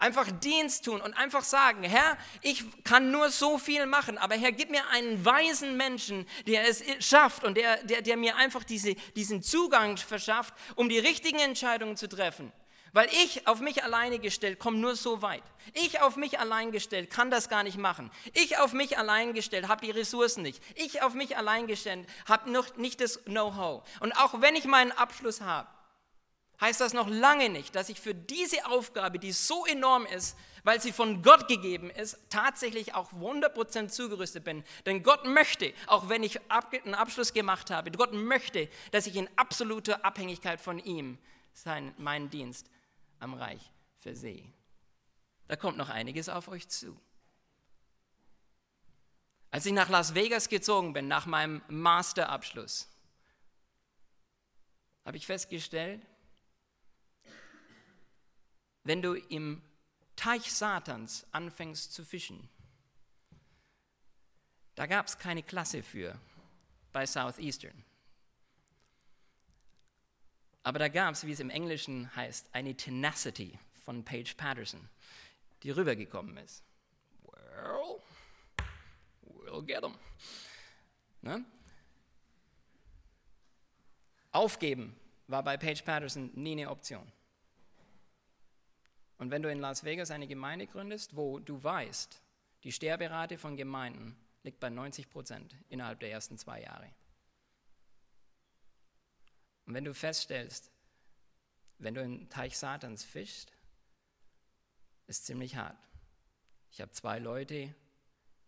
einfach 0.01 0.29
Dienst 0.31 0.85
tun 0.85 0.99
und 0.99 1.13
einfach 1.13 1.43
sagen, 1.43 1.83
Herr, 1.83 2.17
ich 2.41 2.63
kann 2.83 3.11
nur 3.11 3.29
so 3.29 3.57
viel 3.57 3.85
machen, 3.85 4.17
aber 4.17 4.35
Herr, 4.35 4.51
gib 4.51 4.71
mir 4.71 4.87
einen 4.89 5.23
weisen 5.23 5.77
Menschen, 5.77 6.27
der 6.47 6.67
es 6.67 6.83
schafft 6.99 7.43
und 7.43 7.55
der, 7.55 7.83
der, 7.83 8.01
der 8.01 8.17
mir 8.17 8.35
einfach 8.35 8.63
diese, 8.63 8.95
diesen 9.15 9.43
Zugang 9.43 9.97
verschafft, 9.97 10.53
um 10.75 10.89
die 10.89 10.99
richtigen 10.99 11.39
Entscheidungen 11.39 11.95
zu 11.97 12.09
treffen. 12.09 12.51
Weil 12.93 13.07
ich 13.23 13.47
auf 13.47 13.61
mich 13.61 13.83
alleine 13.83 14.19
gestellt 14.19 14.59
komme 14.59 14.77
nur 14.77 14.97
so 14.97 15.21
weit. 15.21 15.43
Ich 15.73 16.01
auf 16.01 16.17
mich 16.17 16.39
allein 16.39 16.73
gestellt 16.73 17.09
kann 17.09 17.31
das 17.31 17.47
gar 17.47 17.63
nicht 17.63 17.77
machen. 17.77 18.11
Ich 18.33 18.57
auf 18.57 18.73
mich 18.73 18.97
allein 18.97 19.33
gestellt 19.33 19.69
habe 19.69 19.85
die 19.85 19.91
Ressourcen 19.91 20.41
nicht. 20.41 20.61
Ich 20.75 21.01
auf 21.01 21.13
mich 21.13 21.37
allein 21.37 21.67
gestellt 21.67 22.05
habe 22.25 22.51
noch 22.51 22.75
nicht 22.75 22.99
das 22.99 23.23
Know-how. 23.23 23.83
Und 24.01 24.11
auch 24.17 24.41
wenn 24.41 24.55
ich 24.57 24.65
meinen 24.65 24.91
Abschluss 24.91 25.39
habe, 25.39 25.69
heißt 26.61 26.79
das 26.79 26.93
noch 26.93 27.09
lange 27.09 27.49
nicht, 27.49 27.75
dass 27.75 27.89
ich 27.89 27.99
für 27.99 28.13
diese 28.13 28.67
Aufgabe, 28.67 29.19
die 29.19 29.31
so 29.31 29.65
enorm 29.65 30.05
ist, 30.05 30.37
weil 30.63 30.79
sie 30.79 30.91
von 30.91 31.23
Gott 31.23 31.47
gegeben 31.47 31.89
ist, 31.89 32.17
tatsächlich 32.29 32.93
auch 32.93 33.11
100% 33.13 33.89
zugerüstet 33.89 34.43
bin. 34.43 34.63
Denn 34.85 35.01
Gott 35.01 35.25
möchte, 35.25 35.73
auch 35.87 36.07
wenn 36.07 36.21
ich 36.21 36.39
einen 36.49 36.93
Abschluss 36.93 37.33
gemacht 37.33 37.71
habe, 37.71 37.91
Gott 37.91 38.13
möchte, 38.13 38.69
dass 38.91 39.07
ich 39.07 39.15
in 39.15 39.27
absoluter 39.35 40.05
Abhängigkeit 40.05 40.61
von 40.61 40.77
ihm 40.77 41.17
seinen, 41.53 41.93
meinen 41.97 42.29
Dienst 42.29 42.69
am 43.19 43.33
Reich 43.33 43.71
versehe. 43.97 44.45
Da 45.47 45.55
kommt 45.55 45.77
noch 45.77 45.89
einiges 45.89 46.29
auf 46.29 46.47
euch 46.47 46.69
zu. 46.69 46.95
Als 49.49 49.65
ich 49.65 49.73
nach 49.73 49.89
Las 49.89 50.13
Vegas 50.15 50.47
gezogen 50.47 50.93
bin, 50.93 51.07
nach 51.07 51.25
meinem 51.25 51.61
Masterabschluss, 51.67 52.87
habe 55.03 55.17
ich 55.17 55.25
festgestellt, 55.25 56.05
wenn 58.83 59.01
du 59.01 59.13
im 59.13 59.61
Teich 60.15 60.51
Satans 60.51 61.25
anfängst 61.31 61.93
zu 61.93 62.03
fischen, 62.03 62.49
da 64.75 64.85
gab 64.85 65.07
es 65.07 65.17
keine 65.17 65.43
Klasse 65.43 65.83
für 65.83 66.19
bei 66.91 67.05
Southeastern. 67.05 67.83
Aber 70.63 70.79
da 70.79 70.87
gab 70.87 71.13
es, 71.13 71.25
wie 71.25 71.31
es 71.31 71.39
im 71.39 71.49
Englischen 71.49 72.15
heißt, 72.15 72.47
eine 72.53 72.75
Tenacity 72.75 73.57
von 73.83 74.03
Paige 74.03 74.35
Patterson, 74.37 74.87
die 75.63 75.71
rübergekommen 75.71 76.37
ist. 76.37 76.63
Well, 77.23 78.01
we'll 79.23 79.65
get 79.65 79.81
them. 79.81 79.95
Ne? 81.21 81.43
Aufgeben 84.31 84.95
war 85.27 85.43
bei 85.43 85.57
Paige 85.57 85.83
Patterson 85.83 86.31
nie 86.35 86.53
eine 86.53 86.69
Option. 86.69 87.11
Und 89.21 89.29
wenn 89.29 89.43
du 89.43 89.51
in 89.51 89.59
Las 89.59 89.83
Vegas 89.83 90.09
eine 90.09 90.25
Gemeinde 90.25 90.65
gründest, 90.65 91.15
wo 91.15 91.37
du 91.37 91.63
weißt, 91.63 92.19
die 92.63 92.71
Sterberate 92.71 93.37
von 93.37 93.55
Gemeinden 93.55 94.17
liegt 94.41 94.59
bei 94.59 94.71
90 94.71 95.11
Prozent 95.11 95.55
innerhalb 95.69 95.99
der 95.99 96.09
ersten 96.09 96.39
zwei 96.39 96.63
Jahre. 96.63 96.91
Und 99.67 99.75
wenn 99.75 99.85
du 99.85 99.93
feststellst, 99.93 100.71
wenn 101.77 101.93
du 101.93 102.01
im 102.01 102.29
Teich 102.29 102.57
Satans 102.57 103.03
fischst, 103.03 103.53
ist 105.05 105.27
ziemlich 105.27 105.55
hart. 105.55 105.77
Ich 106.71 106.81
habe 106.81 106.91
zwei 106.91 107.19
Leute, 107.19 107.75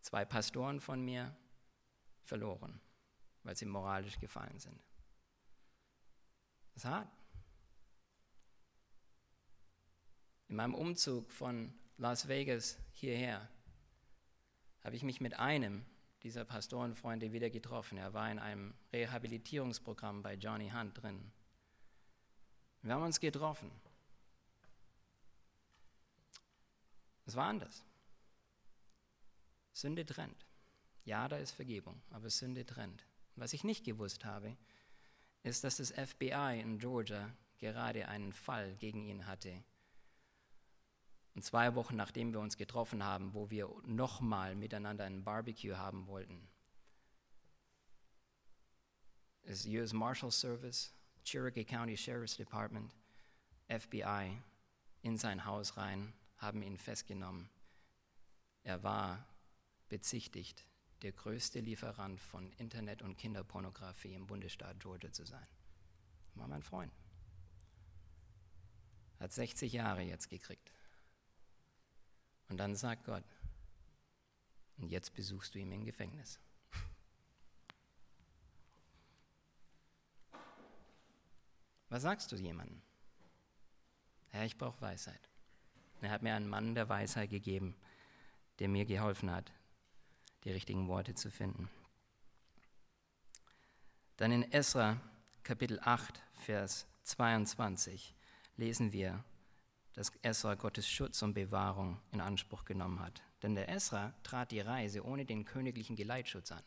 zwei 0.01 0.25
Pastoren 0.25 0.81
von 0.81 1.05
mir 1.05 1.37
verloren, 2.23 2.81
weil 3.43 3.55
sie 3.55 3.65
moralisch 3.65 4.19
gefallen 4.19 4.59
sind. 4.59 4.81
Das 6.73 6.83
ist 6.83 6.89
hart. 6.89 7.22
In 10.53 10.57
meinem 10.57 10.75
Umzug 10.75 11.31
von 11.31 11.73
Las 11.97 12.27
Vegas 12.27 12.77
hierher 12.91 13.49
habe 14.83 14.95
ich 14.95 15.01
mich 15.01 15.19
mit 15.19 15.39
einem 15.39 15.83
dieser 16.21 16.45
Pastorenfreunde 16.45 17.31
wieder 17.31 17.49
getroffen. 17.49 17.97
Er 17.97 18.13
war 18.13 18.31
in 18.31 18.37
einem 18.37 18.75
Rehabilitierungsprogramm 18.93 20.21
bei 20.21 20.35
Johnny 20.35 20.69
Hunt 20.69 21.01
drin. 21.01 21.31
Wir 22.83 22.93
haben 22.93 23.01
uns 23.01 23.19
getroffen. 23.19 23.71
Es 27.25 27.35
war 27.35 27.47
anders. 27.47 27.83
Sünde 29.71 30.05
trennt. 30.05 30.45
Ja, 31.03 31.27
da 31.27 31.37
ist 31.37 31.53
Vergebung, 31.53 31.99
aber 32.11 32.29
Sünde 32.29 32.63
trennt. 32.63 33.07
Was 33.37 33.53
ich 33.53 33.63
nicht 33.63 33.85
gewusst 33.85 34.23
habe, 34.23 34.55
ist, 35.41 35.63
dass 35.63 35.77
das 35.77 35.89
FBI 35.89 36.59
in 36.61 36.77
Georgia 36.77 37.35
gerade 37.57 38.07
einen 38.07 38.33
Fall 38.33 38.75
gegen 38.75 39.01
ihn 39.01 39.25
hatte, 39.25 39.63
und 41.35 41.43
zwei 41.43 41.75
Wochen 41.75 41.95
nachdem 41.95 42.31
wir 42.31 42.39
uns 42.39 42.57
getroffen 42.57 43.03
haben, 43.03 43.33
wo 43.33 43.49
wir 43.49 43.69
nochmal 43.85 44.55
miteinander 44.55 45.05
ein 45.05 45.23
Barbecue 45.23 45.77
haben 45.77 46.07
wollten, 46.07 46.47
ist 49.43 49.65
US 49.67 49.93
Marshal 49.93 50.31
Service, 50.31 50.93
Cherokee 51.23 51.65
County 51.65 51.97
Sheriff's 51.97 52.37
Department, 52.37 52.95
FBI 53.67 54.41
in 55.01 55.17
sein 55.17 55.45
Haus 55.45 55.75
rein, 55.77 56.13
haben 56.37 56.61
ihn 56.61 56.77
festgenommen. 56.77 57.49
Er 58.63 58.83
war 58.83 59.27
bezichtigt, 59.89 60.65
der 61.01 61.11
größte 61.11 61.59
Lieferant 61.59 62.19
von 62.19 62.51
Internet- 62.53 63.01
und 63.01 63.17
Kinderpornografie 63.17 64.13
im 64.13 64.25
Bundesstaat 64.25 64.79
Georgia 64.79 65.11
zu 65.11 65.25
sein. 65.25 65.45
War 66.35 66.47
mein 66.47 66.63
Freund. 66.63 66.93
Hat 69.19 69.33
60 69.33 69.73
Jahre 69.73 70.01
jetzt 70.01 70.29
gekriegt. 70.29 70.71
Und 72.53 72.57
dann 72.57 72.75
sagt 72.75 73.05
Gott, 73.05 73.23
und 74.77 74.89
jetzt 74.89 75.15
besuchst 75.15 75.55
du 75.55 75.59
ihn 75.59 75.71
im 75.71 75.85
Gefängnis. 75.85 76.39
Was 81.89 82.03
sagst 82.03 82.31
du 82.31 82.35
jemandem? 82.35 82.79
Herr, 84.29 84.45
ich 84.45 84.55
brauche 84.55 84.79
Weisheit. 84.81 85.31
Er 86.01 86.11
hat 86.11 86.21
mir 86.21 86.35
einen 86.35 86.47
Mann 86.47 86.75
der 86.75 86.89
Weisheit 86.89 87.31
gegeben, 87.31 87.75
der 88.59 88.69
mir 88.69 88.85
geholfen 88.85 89.31
hat, 89.31 89.51
die 90.43 90.51
richtigen 90.51 90.87
Worte 90.87 91.15
zu 91.15 91.31
finden. 91.31 91.71
Dann 94.17 94.31
in 94.31 94.51
Esra 94.51 95.01
Kapitel 95.41 95.79
8, 95.79 96.21
Vers 96.33 96.85
22 97.01 98.13
lesen 98.57 98.93
wir, 98.93 99.25
dass 99.93 100.11
Esra 100.21 100.55
Gottes 100.55 100.87
Schutz 100.87 101.21
und 101.21 101.33
Bewahrung 101.33 101.99
in 102.11 102.21
Anspruch 102.21 102.65
genommen 102.65 102.99
hat. 102.99 103.21
Denn 103.41 103.55
der 103.55 103.69
Esra 103.69 104.13
trat 104.23 104.51
die 104.51 104.59
Reise 104.59 105.05
ohne 105.05 105.25
den 105.25 105.45
königlichen 105.45 105.95
Geleitschutz 105.95 106.51
an. 106.51 106.63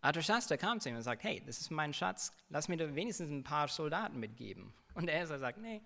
Arthashasta 0.00 0.56
kam 0.56 0.80
zu 0.80 0.88
ihm 0.88 0.96
und 0.96 1.02
sagt, 1.02 1.22
hey, 1.22 1.42
das 1.46 1.60
ist 1.60 1.70
mein 1.70 1.94
Schatz, 1.94 2.32
lass 2.48 2.68
mir 2.68 2.76
da 2.76 2.92
wenigstens 2.94 3.30
ein 3.30 3.44
paar 3.44 3.68
Soldaten 3.68 4.18
mitgeben. 4.18 4.74
Und 4.94 5.06
der 5.06 5.20
Esra 5.20 5.38
sagt, 5.38 5.58
nee, 5.58 5.80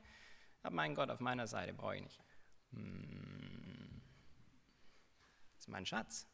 habe 0.65 0.75
meinen 0.75 0.95
Gott 0.95 1.11
auf 1.11 1.21
meiner 1.21 1.47
Seite, 1.47 1.75
brauche 1.75 1.97
ich 1.97 2.03
nicht. 2.03 2.19
Hm, 2.73 4.01
das 5.53 5.61
ist 5.61 5.69
mein 5.69 5.85
Schatz. 5.85 6.27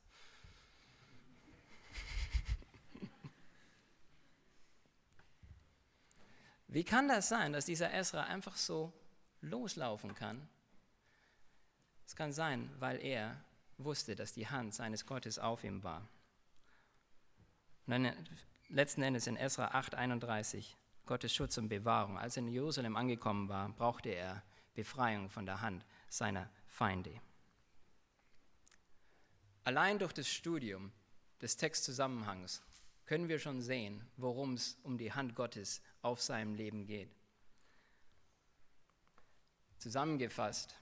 Wie 6.73 6.85
kann 6.85 7.07
das 7.07 7.29
sein, 7.29 7.53
dass 7.53 7.67
dieser 7.67 7.93
Esra 7.93 8.23
einfach 8.23 8.57
so 8.57 8.95
loslaufen 9.43 10.15
kann? 10.15 10.49
Es 12.07 12.17
kann 12.17 12.33
sein, 12.33 12.71
weil 12.79 12.99
er 13.05 13.37
wusste, 13.77 14.17
dass 14.17 14.33
die 14.33 14.49
Hand 14.49 14.75
seines 14.75 15.05
Gottes 15.05 15.39
auf 15.39 15.65
ihm 15.65 15.83
war. 15.83 16.09
Und 17.87 18.05
dann 18.05 18.27
letzten 18.71 19.03
Endes 19.03 19.27
in 19.27 19.37
Esra 19.37 19.73
8:31 19.73 20.75
Gottes 21.05 21.35
Schutz 21.35 21.59
und 21.59 21.69
Bewahrung. 21.69 22.19
Als 22.19 22.39
er 22.39 22.45
in 22.45 22.49
Jerusalem 22.49 22.97
angekommen 22.97 23.51
war, 23.51 23.69
brauchte 23.69 24.09
er 24.09 24.43
Befreiung 24.73 25.29
von 25.29 25.45
der 25.45 25.61
Hand 25.61 25.85
seiner 26.09 26.49
Feinde. 26.69 27.21
Allein 29.65 29.99
durch 29.99 30.15
das 30.15 30.27
Studium 30.27 30.91
des 31.43 31.59
Textzusammenhangs 31.59 32.63
können 33.13 33.29
wir 33.29 33.39
schon 33.39 33.61
sehen, 33.61 34.03
worum 34.17 34.55
es 34.55 34.79
um 34.85 34.97
die 34.97 35.13
Hand 35.13 35.35
Gottes 35.35 35.83
auf 36.01 36.23
seinem 36.23 36.55
Leben 36.55 36.87
geht. 36.87 37.11
Zusammengefasst, 39.77 40.75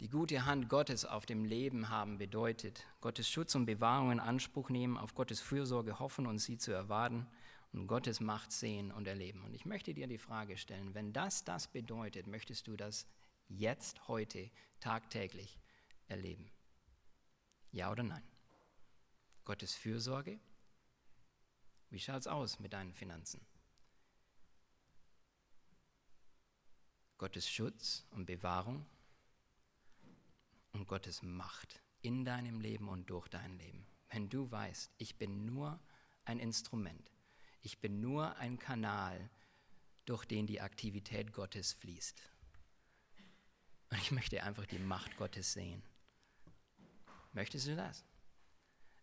die 0.00 0.08
gute 0.08 0.46
Hand 0.46 0.70
Gottes 0.70 1.04
auf 1.04 1.26
dem 1.26 1.44
Leben 1.44 1.90
haben 1.90 2.16
bedeutet, 2.16 2.86
Gottes 3.02 3.28
Schutz 3.28 3.54
und 3.56 3.66
Bewahrung 3.66 4.10
in 4.10 4.18
Anspruch 4.18 4.70
nehmen, 4.70 4.96
auf 4.96 5.14
Gottes 5.14 5.42
Fürsorge 5.42 5.98
hoffen 5.98 6.26
und 6.26 6.38
sie 6.38 6.56
zu 6.56 6.72
erwarten 6.72 7.26
und 7.74 7.86
Gottes 7.86 8.18
Macht 8.20 8.52
sehen 8.52 8.92
und 8.92 9.06
erleben. 9.06 9.44
Und 9.44 9.52
ich 9.52 9.66
möchte 9.66 9.92
dir 9.92 10.06
die 10.06 10.16
Frage 10.16 10.56
stellen, 10.56 10.94
wenn 10.94 11.12
das 11.12 11.44
das 11.44 11.68
bedeutet, 11.68 12.26
möchtest 12.26 12.68
du 12.68 12.76
das 12.78 13.06
jetzt, 13.48 14.08
heute, 14.08 14.50
tagtäglich 14.80 15.58
erleben? 16.08 16.50
Ja 17.70 17.92
oder 17.92 18.02
nein? 18.02 18.22
Gottes 19.46 19.76
Fürsorge? 19.76 20.40
Wie 21.88 22.00
schaut 22.00 22.22
es 22.22 22.26
aus 22.26 22.58
mit 22.58 22.72
deinen 22.72 22.92
Finanzen? 22.92 23.40
Gottes 27.16 27.48
Schutz 27.48 28.04
und 28.10 28.26
Bewahrung 28.26 28.84
und 30.72 30.88
Gottes 30.88 31.22
Macht 31.22 31.80
in 32.02 32.24
deinem 32.24 32.60
Leben 32.60 32.88
und 32.88 33.08
durch 33.08 33.28
dein 33.28 33.56
Leben. 33.56 33.86
Wenn 34.10 34.28
du 34.28 34.50
weißt, 34.50 34.90
ich 34.98 35.16
bin 35.16 35.46
nur 35.46 35.80
ein 36.24 36.40
Instrument, 36.40 37.12
ich 37.62 37.78
bin 37.78 38.00
nur 38.00 38.36
ein 38.38 38.58
Kanal, 38.58 39.30
durch 40.06 40.24
den 40.24 40.48
die 40.48 40.60
Aktivität 40.60 41.32
Gottes 41.32 41.72
fließt. 41.72 42.20
Und 43.90 43.98
ich 43.98 44.10
möchte 44.10 44.42
einfach 44.42 44.66
die 44.66 44.80
Macht 44.80 45.16
Gottes 45.16 45.52
sehen. 45.52 45.84
Möchtest 47.32 47.68
du 47.68 47.76
das? 47.76 48.04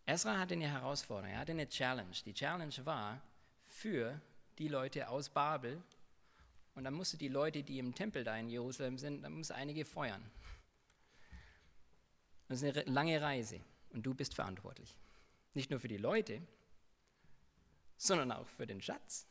Ezra 0.05 0.37
hatte 0.37 0.53
eine 0.53 0.69
Herausforderung, 0.69 1.31
er 1.31 1.39
hatte 1.39 1.53
eine 1.53 1.67
Challenge. 1.67 2.15
Die 2.25 2.33
Challenge 2.33 2.85
war 2.85 3.21
für 3.63 4.19
die 4.57 4.67
Leute 4.67 5.09
aus 5.09 5.29
Babel, 5.29 5.81
und 6.75 6.85
dann 6.85 6.93
musste 6.93 7.17
die 7.17 7.27
Leute, 7.27 7.63
die 7.63 7.79
im 7.79 7.93
Tempel 7.93 8.23
da 8.23 8.35
in 8.37 8.49
Jerusalem 8.49 8.97
sind, 8.97 9.21
dann 9.21 9.33
muss 9.33 9.51
einige 9.51 9.85
feuern. 9.85 10.23
Das 12.47 12.61
ist 12.61 12.77
eine 12.77 12.91
lange 12.91 13.21
Reise 13.21 13.61
und 13.91 14.03
du 14.03 14.13
bist 14.13 14.33
verantwortlich. 14.33 14.97
Nicht 15.53 15.69
nur 15.69 15.79
für 15.79 15.87
die 15.87 15.97
Leute, 15.97 16.41
sondern 17.95 18.31
auch 18.31 18.47
für 18.47 18.65
den 18.65 18.81
Schatz 18.81 19.27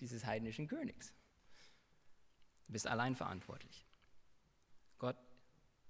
dieses 0.00 0.24
heidnischen 0.24 0.66
Königs. 0.66 1.14
Du 2.66 2.72
bist 2.72 2.86
allein 2.86 3.14
verantwortlich. 3.14 3.86
Gott 4.98 5.16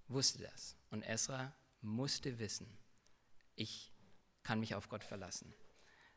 wusste 0.08 0.42
das 0.42 0.76
und 0.90 1.02
Esra 1.02 1.54
musste 1.80 2.38
wissen, 2.38 2.78
ich 3.56 3.91
kann 4.42 4.60
mich 4.60 4.74
auf 4.74 4.88
Gott 4.88 5.04
verlassen. 5.04 5.52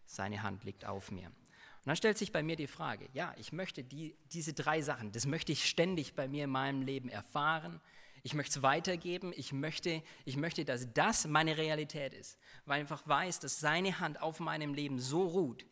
Seine 0.05 0.43
Hand 0.43 0.63
liegt 0.63 0.85
auf 0.85 1.11
mir. 1.11 1.27
Und 1.27 1.89
dann 1.89 1.95
stellt 1.95 2.17
sich 2.17 2.31
bei 2.31 2.41
mir 2.41 2.55
die 2.55 2.67
Frage, 2.67 3.07
ja, 3.13 3.33
ich 3.37 3.51
möchte 3.51 3.83
die, 3.83 4.15
diese 4.31 4.53
drei 4.53 4.81
Sachen, 4.81 5.11
das 5.11 5.25
möchte 5.25 5.51
ich 5.51 5.69
ständig 5.69 6.15
bei 6.15 6.27
mir 6.27 6.45
in 6.45 6.49
meinem 6.49 6.81
Leben 6.81 7.09
erfahren. 7.09 7.79
Ich 8.23 8.33
möchte 8.33 8.57
es 8.57 8.63
weitergeben. 8.63 9.33
Ich 9.35 9.53
möchte, 9.53 10.01
ich 10.25 10.35
möchte, 10.35 10.65
dass 10.65 10.91
das 10.93 11.27
meine 11.27 11.57
Realität 11.57 12.13
ist, 12.15 12.39
weil 12.65 12.77
ich 12.77 12.81
einfach 12.81 13.07
weiß, 13.07 13.39
dass 13.39 13.59
seine 13.59 13.99
Hand 13.99 14.19
auf 14.19 14.39
meinem 14.39 14.73
Leben 14.73 14.99
so 14.99 15.27
ruht, 15.27 15.65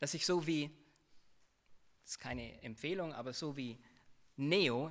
dass 0.00 0.14
ich 0.14 0.24
so 0.24 0.46
wie, 0.46 0.70
das 2.02 2.12
ist 2.12 2.18
keine 2.18 2.62
Empfehlung, 2.62 3.12
aber 3.12 3.34
so 3.34 3.58
wie 3.58 3.78
Neo 4.36 4.90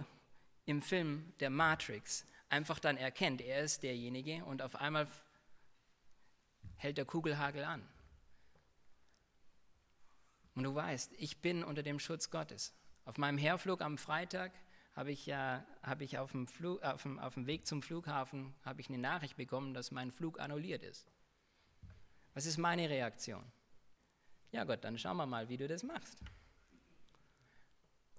im 0.65 0.81
Film 0.83 1.33
der 1.39 1.49
Matrix 1.49 2.25
einfach 2.49 2.77
dann 2.77 2.97
erkennt, 2.97 3.41
er 3.41 3.63
ist 3.63 3.81
derjenige 3.81 4.45
und 4.45 4.61
auf 4.61 4.75
einmal 4.75 5.07
hält 6.77 6.97
der 6.97 7.05
Kugelhagel 7.05 7.63
an. 7.63 7.87
Und 10.55 10.63
du 10.63 10.75
weißt, 10.75 11.13
ich 11.17 11.41
bin 11.41 11.63
unter 11.63 11.83
dem 11.83 11.99
Schutz 11.99 12.29
Gottes. 12.29 12.73
Auf 13.05 13.17
meinem 13.17 13.37
Herflug 13.37 13.81
am 13.81 13.97
Freitag 13.97 14.51
habe 14.95 15.11
ich 15.11 15.25
ja 15.25 15.65
habe 15.81 16.03
ich 16.03 16.17
auf 16.17 16.31
dem, 16.31 16.47
Flug, 16.47 16.81
auf, 16.83 17.01
dem, 17.01 17.19
auf 17.19 17.33
dem 17.33 17.47
Weg 17.47 17.65
zum 17.65 17.81
Flughafen 17.81 18.53
habe 18.63 18.81
ich 18.81 18.89
eine 18.89 18.99
Nachricht 18.99 19.35
bekommen, 19.35 19.73
dass 19.73 19.91
mein 19.91 20.11
Flug 20.11 20.39
annulliert 20.39 20.83
ist. 20.83 21.11
Was 22.33 22.45
ist 22.45 22.57
meine 22.57 22.89
Reaktion? 22.89 23.43
Ja 24.51 24.63
Gott, 24.63 24.83
dann 24.83 24.97
schauen 24.97 25.17
wir 25.17 25.25
mal, 25.25 25.49
wie 25.49 25.57
du 25.57 25.67
das 25.67 25.83
machst. 25.83 26.19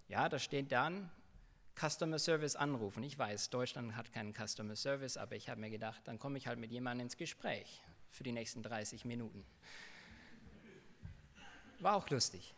Ja, 0.09 0.29
da 0.29 0.39
steht 0.39 0.73
dann 0.73 1.11
Customer 1.77 2.19
Service 2.19 2.57
anrufen. 2.57 3.03
Ich 3.05 3.19
weiß, 3.19 3.51
Deutschland 3.51 3.97
hat 3.97 4.13
keinen 4.13 4.35
Customer 4.35 4.77
Service, 4.77 5.17
aber 5.17 5.37
ich 5.37 5.49
habe 5.49 5.61
mir 5.61 5.71
gedacht, 5.71 6.03
dann 6.05 6.19
komme 6.19 6.39
ich 6.39 6.47
halt 6.47 6.59
mit 6.59 6.71
jemandem 6.71 7.07
ins 7.07 7.17
Gespräch 7.17 7.81
für 8.15 8.25
die 8.25 8.33
nächsten 8.33 8.63
30 8.63 9.05
Minuten. 9.05 9.45
War 11.81 11.97
auch 11.97 12.09
lustig. 12.09 12.55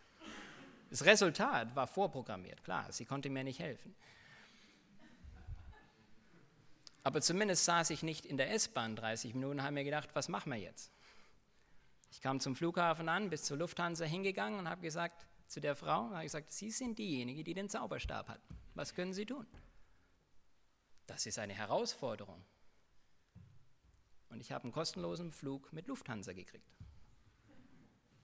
Das 0.90 1.04
Resultat 1.04 1.74
war 1.74 1.86
vorprogrammiert, 1.86 2.62
klar, 2.62 2.92
sie 2.92 3.04
konnte 3.04 3.28
mir 3.28 3.42
nicht 3.42 3.58
helfen. 3.58 3.94
Aber 7.02 7.20
zumindest 7.20 7.64
saß 7.64 7.90
ich 7.90 8.02
nicht 8.02 8.26
in 8.26 8.36
der 8.36 8.52
S-Bahn 8.52 8.96
30 8.96 9.34
Minuten 9.34 9.58
und 9.58 9.62
habe 9.62 9.74
mir 9.74 9.84
gedacht, 9.84 10.10
was 10.14 10.28
machen 10.28 10.52
wir 10.52 10.58
jetzt? 10.58 10.90
Ich 12.10 12.20
kam 12.20 12.40
zum 12.40 12.56
Flughafen 12.56 13.08
an, 13.08 13.30
bis 13.30 13.44
zur 13.44 13.56
Lufthansa 13.58 14.04
hingegangen 14.04 14.58
und 14.58 14.68
habe 14.68 14.82
gesagt 14.82 15.26
zu 15.46 15.60
der 15.60 15.76
Frau, 15.76 16.08
gesagt, 16.20 16.52
Sie 16.52 16.70
sind 16.70 16.98
diejenige, 16.98 17.44
die 17.44 17.54
den 17.54 17.68
Zauberstab 17.68 18.28
hat. 18.28 18.40
Was 18.74 18.94
können 18.94 19.12
Sie 19.12 19.26
tun? 19.26 19.46
Das 21.06 21.26
ist 21.26 21.38
eine 21.38 21.54
Herausforderung. 21.54 22.42
Und 24.36 24.42
ich 24.42 24.52
habe 24.52 24.64
einen 24.64 24.72
kostenlosen 24.72 25.32
Flug 25.32 25.72
mit 25.72 25.86
Lufthansa 25.86 26.34
gekriegt. 26.34 26.70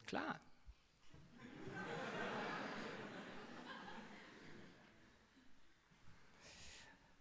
Klar, 0.04 0.38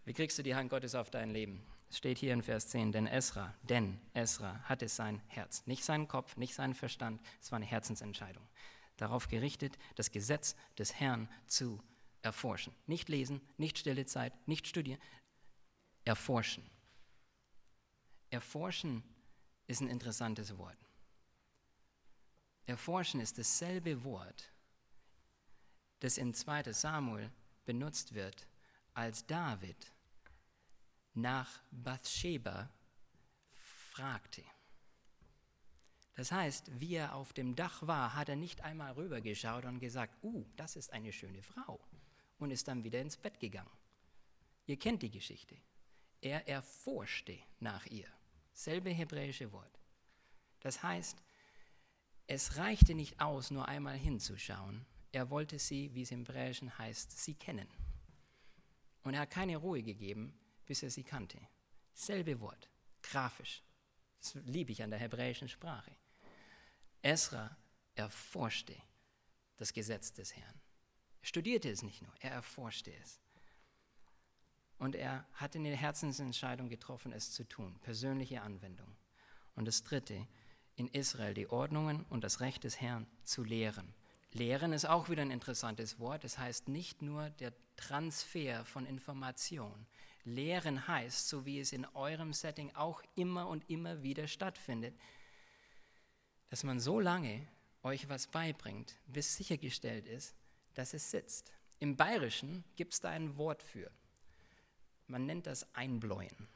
Wie 0.03 0.13
kriegst 0.13 0.38
du 0.38 0.43
die 0.43 0.55
Hand 0.55 0.69
Gottes 0.69 0.93
auf 0.93 1.10
dein 1.10 1.29
Leben? 1.29 1.63
Es 1.89 2.00
steht 2.00 2.17
hier 2.17 2.33
in 2.33 2.43
Vers 2.43 2.67
10, 2.67 2.91
denn 2.91 3.07
Esra, 3.07 3.55
denn 3.63 3.98
Esra 4.13 4.60
hatte 4.63 4.89
sein 4.89 5.21
Herz, 5.27 5.65
nicht 5.67 5.86
seinen 5.86 6.10
Kopf, 6.10 6.36
nicht 6.36 6.53
seinen 6.53 6.74
Verstand, 6.74 7.21
es 7.39 7.50
war 7.53 7.57
eine 7.57 7.65
Herzensentscheidung. 7.65 8.45
Darauf 8.98 9.29
gerichtet, 9.29 9.77
das 9.95 10.12
Gesetz 10.12 10.57
des 10.77 11.00
Herrn 11.00 11.29
zu 11.48 11.81
erforschen. 12.24 12.75
Nicht 12.88 13.07
lesen, 13.07 13.39
nicht 13.55 13.77
stille 13.77 14.05
Zeit, 14.05 14.33
nicht 14.50 14.67
studieren, 14.67 15.00
erforschen. 16.03 16.69
Erforschen 18.31 19.03
ist 19.67 19.82
ein 19.82 19.89
interessantes 19.89 20.58
Wort. 20.58 20.77
Erforschen 22.65 23.19
ist 23.19 23.38
dasselbe 23.38 24.03
Wort, 24.06 24.51
das 25.99 26.17
in 26.17 26.34
2 26.34 26.71
Samuel 26.71 27.29
benutzt 27.65 28.13
wird 28.13 28.47
als 28.93 29.25
David 29.27 29.91
nach 31.13 31.62
Bathsheba 31.71 32.69
fragte. 33.91 34.43
Das 36.15 36.32
heißt, 36.32 36.79
wie 36.79 36.95
er 36.95 37.15
auf 37.15 37.34
dem 37.34 37.56
Dach 37.56 37.86
war, 37.86 38.15
hat 38.15 38.29
er 38.29 38.38
nicht 38.38 38.62
einmal 38.62 38.93
rübergeschaut 38.93 39.65
und 39.65 39.79
gesagt, 39.79 40.23
uh, 40.23 40.45
das 40.56 40.77
ist 40.77 40.93
eine 40.93 41.12
schöne 41.12 41.41
Frau, 41.41 41.79
und 42.39 42.51
ist 42.51 42.67
dann 42.69 42.84
wieder 42.84 43.01
ins 43.01 43.17
Bett 43.17 43.39
gegangen. 43.39 43.69
Ihr 44.67 44.77
kennt 44.77 45.01
die 45.01 45.12
Geschichte. 45.12 45.58
Er 46.21 46.47
erforschte 46.47 47.38
nach 47.60 47.86
ihr. 47.88 48.08
Selbe 48.53 48.89
hebräische 48.89 49.51
Wort. 49.51 49.79
Das 50.59 50.83
heißt, 50.83 51.21
es 52.27 52.57
reichte 52.57 52.93
nicht 52.93 53.19
aus, 53.19 53.51
nur 53.51 53.67
einmal 53.67 53.97
hinzuschauen. 53.97 54.85
Er 55.11 55.29
wollte 55.29 55.59
sie, 55.59 55.93
wie 55.93 56.03
es 56.03 56.11
im 56.11 56.25
Hebräischen 56.25 56.77
heißt, 56.77 57.11
sie 57.19 57.33
kennen. 57.33 57.67
Und 59.03 59.15
er 59.15 59.21
hat 59.21 59.31
keine 59.31 59.57
Ruhe 59.57 59.83
gegeben, 59.83 60.39
bis 60.65 60.83
er 60.83 60.89
sie 60.89 61.03
kannte. 61.03 61.39
Selbe 61.93 62.39
Wort, 62.39 62.69
grafisch. 63.01 63.63
Das 64.19 64.35
liebe 64.45 64.71
ich 64.71 64.83
an 64.83 64.91
der 64.91 64.99
hebräischen 64.99 65.49
Sprache. 65.49 65.91
Esra 67.01 67.57
erforschte 67.95 68.75
das 69.57 69.73
Gesetz 69.73 70.13
des 70.13 70.35
Herrn. 70.35 70.61
Er 71.21 71.27
studierte 71.27 71.69
es 71.69 71.81
nicht 71.81 72.01
nur, 72.01 72.13
er 72.19 72.31
erforschte 72.31 72.93
es. 72.93 73.19
Und 74.82 74.96
er 74.96 75.28
hatte 75.34 75.60
eine 75.60 75.76
Herzensentscheidung 75.76 76.67
getroffen, 76.67 77.13
es 77.13 77.32
zu 77.32 77.44
tun, 77.44 77.78
persönliche 77.82 78.41
Anwendung. 78.41 78.88
Und 79.54 79.65
das 79.65 79.84
Dritte, 79.84 80.26
in 80.76 80.88
Israel 80.88 81.36
die 81.36 81.48
Ordnungen 81.48 82.04
und 82.10 82.24
das 82.24 82.39
Recht 82.39 82.63
des 82.63 82.82
Herrn 82.82 83.06
zu 83.24 83.44
lehren. 83.44 83.94
Lehren 84.32 84.74
ist 84.74 84.86
auch 84.86 85.08
wieder 85.08 85.22
ein 85.22 85.30
interessantes 85.30 86.00
Wort. 86.00 86.24
Es 86.24 86.34
das 86.34 86.39
heißt 86.39 86.67
nicht 86.67 87.04
nur 87.04 87.30
der 87.30 87.54
Transfer 87.76 88.65
von 88.65 88.88
Information. 88.88 89.86
Lehren 90.24 90.88
heißt, 90.88 91.30
so 91.30 91.46
wie 91.46 91.60
es 91.60 91.74
in 91.74 91.86
eurem 91.94 92.34
Setting 92.34 92.74
auch 92.74 93.04
immer 93.13 93.50
und 93.50 93.70
immer 93.70 94.02
wieder 94.02 94.26
stattfindet, 94.28 94.98
dass 96.50 96.63
man 96.63 96.80
so 96.80 97.00
lange 97.00 97.48
euch 97.84 98.10
was 98.10 98.26
beibringt, 98.26 98.96
bis 99.06 99.36
sichergestellt 99.36 100.08
ist, 100.08 100.36
dass 100.74 100.96
es 100.96 101.12
sitzt. 101.12 101.54
Im 101.78 101.96
Bayerischen 101.96 102.63
gibt 102.76 102.94
es 102.94 103.00
da 103.00 103.10
ein 103.10 103.38
Wort 103.38 103.62
für. 103.62 103.91
Man 105.12 105.26
nennt 105.26 105.45
das 105.45 105.76
Einbläuen. 105.76 106.47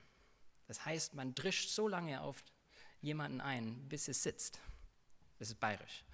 Das 0.65 0.85
heißt, 0.85 1.13
man 1.13 1.35
drischt 1.35 1.69
so 1.69 1.89
lange 1.89 2.21
auf 2.21 2.41
jemanden 3.01 3.41
ein, 3.41 3.87
bis 3.89 4.07
es 4.07 4.23
sitzt. 4.23 4.61
Das 5.37 5.49
ist 5.49 5.59
bayerisch. 5.59 6.05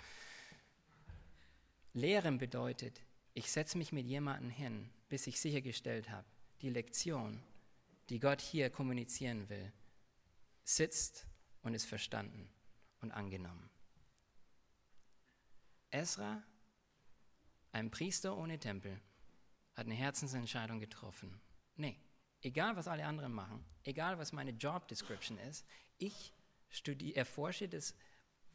Lehren 1.93 2.39
bedeutet, 2.39 2.99
ich 3.35 3.51
setze 3.51 3.77
mich 3.77 3.91
mit 3.91 4.07
jemandem 4.07 4.49
hin, 4.49 4.89
bis 5.07 5.27
ich 5.27 5.39
sichergestellt 5.39 6.09
habe, 6.09 6.27
die 6.61 6.69
Lektion, 6.69 7.43
die 8.09 8.19
Gott 8.19 8.41
hier 8.41 8.71
kommunizieren 8.71 9.47
will, 9.47 9.71
sitzt 10.63 11.27
und 11.61 11.75
ist 11.75 11.85
verstanden 11.85 12.49
und 13.01 13.11
angenommen. 13.11 13.69
Esra, 15.91 16.41
ein 17.71 17.91
Priester 17.91 18.35
ohne 18.35 18.57
Tempel, 18.57 18.99
hat 19.75 19.85
eine 19.85 19.95
Herzensentscheidung 19.95 20.79
getroffen. 20.79 21.39
Nee, 21.75 21.99
egal 22.41 22.75
was 22.75 22.87
alle 22.87 23.05
anderen 23.05 23.31
machen, 23.31 23.63
egal 23.83 24.17
was 24.17 24.31
meine 24.31 24.51
Job 24.51 24.87
Description 24.87 25.37
ist, 25.39 25.65
ich 25.97 26.33
studiere, 26.69 27.17
erforsche 27.17 27.67
das 27.67 27.95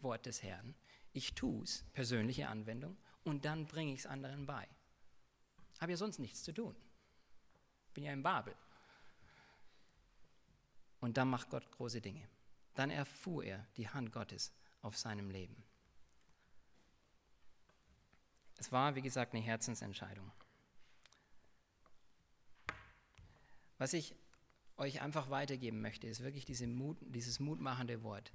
Wort 0.00 0.26
des 0.26 0.42
Herrn, 0.42 0.74
ich 1.12 1.34
tue 1.34 1.62
es, 1.62 1.84
persönliche 1.92 2.48
Anwendung, 2.48 2.96
und 3.24 3.44
dann 3.44 3.66
bringe 3.66 3.92
ich 3.92 4.00
es 4.00 4.06
anderen 4.06 4.46
bei. 4.46 4.68
Habe 5.80 5.92
ja 5.92 5.96
sonst 5.96 6.18
nichts 6.18 6.42
zu 6.42 6.52
tun. 6.52 6.76
Bin 7.94 8.04
ja 8.04 8.12
in 8.12 8.22
Babel. 8.22 8.54
Und 11.00 11.16
dann 11.16 11.28
macht 11.28 11.50
Gott 11.50 11.70
große 11.70 12.00
Dinge. 12.00 12.28
Dann 12.74 12.90
erfuhr 12.90 13.44
er 13.44 13.66
die 13.76 13.88
Hand 13.88 14.12
Gottes 14.12 14.52
auf 14.82 14.96
seinem 14.96 15.30
Leben. 15.30 15.64
Es 18.58 18.72
war, 18.72 18.94
wie 18.94 19.02
gesagt, 19.02 19.34
eine 19.34 19.42
Herzensentscheidung. 19.42 20.30
Was 23.78 23.92
ich 23.92 24.14
euch 24.76 25.00
einfach 25.00 25.30
weitergeben 25.30 25.80
möchte, 25.80 26.06
ist 26.06 26.22
wirklich 26.22 26.44
diese 26.44 26.66
Mut, 26.66 26.98
dieses 27.00 27.40
mutmachende 27.40 28.02
Wort. 28.02 28.32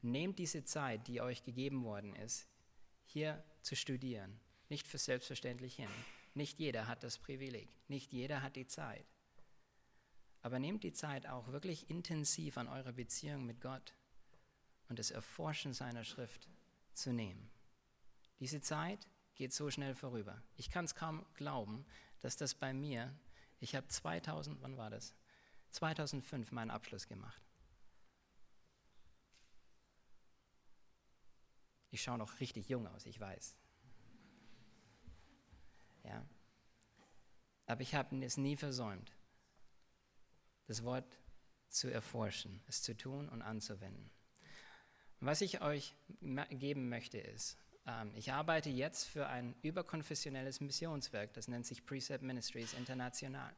Nehmt 0.00 0.38
diese 0.38 0.64
Zeit, 0.64 1.06
die 1.06 1.20
euch 1.20 1.42
gegeben 1.42 1.84
worden 1.84 2.14
ist, 2.16 2.48
hier 3.04 3.44
zu 3.60 3.76
studieren, 3.76 4.40
nicht 4.68 4.86
für 4.86 4.98
selbstverständlich 4.98 5.76
hin. 5.76 5.88
Nicht 6.34 6.58
jeder 6.58 6.86
hat 6.86 7.02
das 7.02 7.18
Privileg, 7.18 7.68
nicht 7.88 8.12
jeder 8.12 8.42
hat 8.42 8.56
die 8.56 8.66
Zeit. 8.66 9.04
Aber 10.40 10.58
nehmt 10.58 10.82
die 10.82 10.92
Zeit 10.92 11.26
auch 11.26 11.48
wirklich 11.48 11.88
intensiv 11.88 12.56
an 12.56 12.68
eurer 12.68 12.92
Beziehung 12.92 13.44
mit 13.44 13.60
Gott 13.60 13.94
und 14.88 14.98
das 14.98 15.10
Erforschen 15.10 15.72
seiner 15.72 16.04
Schrift 16.04 16.48
zu 16.94 17.12
nehmen. 17.12 17.50
Diese 18.40 18.60
Zeit 18.60 19.08
geht 19.34 19.52
so 19.52 19.70
schnell 19.70 19.94
vorüber. 19.94 20.42
Ich 20.56 20.70
kann 20.70 20.84
es 20.84 20.94
kaum 20.94 21.24
glauben, 21.34 21.86
dass 22.20 22.36
das 22.36 22.54
bei 22.54 22.74
mir, 22.74 23.14
ich 23.62 23.76
habe 23.76 23.86
2000, 23.86 24.60
wann 24.60 24.76
war 24.76 24.90
das? 24.90 25.14
2005 25.70 26.50
meinen 26.50 26.72
Abschluss 26.72 27.06
gemacht. 27.06 27.40
Ich 31.90 32.02
schaue 32.02 32.18
noch 32.18 32.40
richtig 32.40 32.68
jung 32.68 32.88
aus, 32.88 33.06
ich 33.06 33.20
weiß. 33.20 33.56
Ja. 36.02 36.26
Aber 37.66 37.82
ich 37.82 37.94
habe 37.94 38.16
es 38.24 38.36
nie 38.36 38.56
versäumt, 38.56 39.16
das 40.66 40.82
Wort 40.82 41.20
zu 41.68 41.88
erforschen, 41.88 42.60
es 42.66 42.82
zu 42.82 42.96
tun 42.96 43.28
und 43.28 43.42
anzuwenden. 43.42 44.10
Was 45.20 45.40
ich 45.40 45.60
euch 45.60 45.94
geben 46.50 46.88
möchte 46.88 47.18
ist, 47.18 47.56
ich 48.14 48.32
arbeite 48.32 48.70
jetzt 48.70 49.08
für 49.08 49.26
ein 49.26 49.54
überkonfessionelles 49.62 50.60
Missionswerk, 50.60 51.32
das 51.34 51.48
nennt 51.48 51.66
sich 51.66 51.84
Precept 51.84 52.22
Ministries 52.22 52.74
International. 52.74 53.54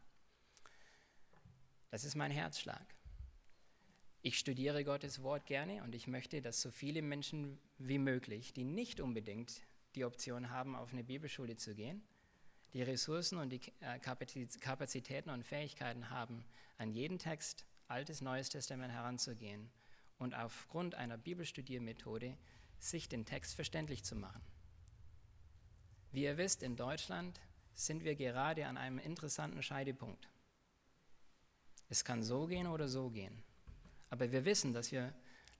Das 1.90 2.04
ist 2.04 2.14
mein 2.14 2.30
Herzschlag. 2.30 2.94
Ich 4.22 4.38
studiere 4.38 4.84
Gottes 4.84 5.22
Wort 5.22 5.44
gerne 5.44 5.82
und 5.82 5.94
ich 5.94 6.06
möchte, 6.06 6.40
dass 6.40 6.62
so 6.62 6.70
viele 6.70 7.02
Menschen 7.02 7.58
wie 7.76 7.98
möglich, 7.98 8.54
die 8.54 8.64
nicht 8.64 9.00
unbedingt 9.00 9.60
die 9.94 10.04
Option 10.06 10.48
haben, 10.48 10.74
auf 10.74 10.92
eine 10.92 11.04
Bibelschule 11.04 11.56
zu 11.56 11.74
gehen, 11.74 12.02
die 12.72 12.82
Ressourcen 12.82 13.38
und 13.38 13.50
die 13.50 13.60
äh, 13.80 13.98
Kapazitäten 13.98 15.28
und 15.28 15.44
Fähigkeiten 15.44 16.08
haben, 16.08 16.44
an 16.78 16.90
jeden 16.90 17.18
Text, 17.18 17.66
Altes, 17.86 18.22
Neues 18.22 18.48
Testament 18.48 18.92
heranzugehen 18.92 19.70
und 20.18 20.34
aufgrund 20.34 20.94
einer 20.94 21.18
Bibelstudiermethode 21.18 22.36
sich 22.90 23.08
den 23.08 23.24
Text 23.24 23.54
verständlich 23.54 24.04
zu 24.04 24.16
machen. 24.16 24.40
Wie 26.12 26.24
ihr 26.24 26.36
wisst, 26.36 26.62
in 26.62 26.76
Deutschland 26.76 27.40
sind 27.74 28.04
wir 28.04 28.14
gerade 28.14 28.66
an 28.66 28.76
einem 28.76 28.98
interessanten 28.98 29.62
Scheidepunkt. 29.62 30.28
Es 31.88 32.04
kann 32.04 32.22
so 32.22 32.46
gehen 32.46 32.66
oder 32.66 32.88
so 32.88 33.10
gehen. 33.10 33.42
Aber 34.10 34.30
wir 34.30 34.44
wissen, 34.44 34.72
dass 34.72 34.92
wir 34.92 35.12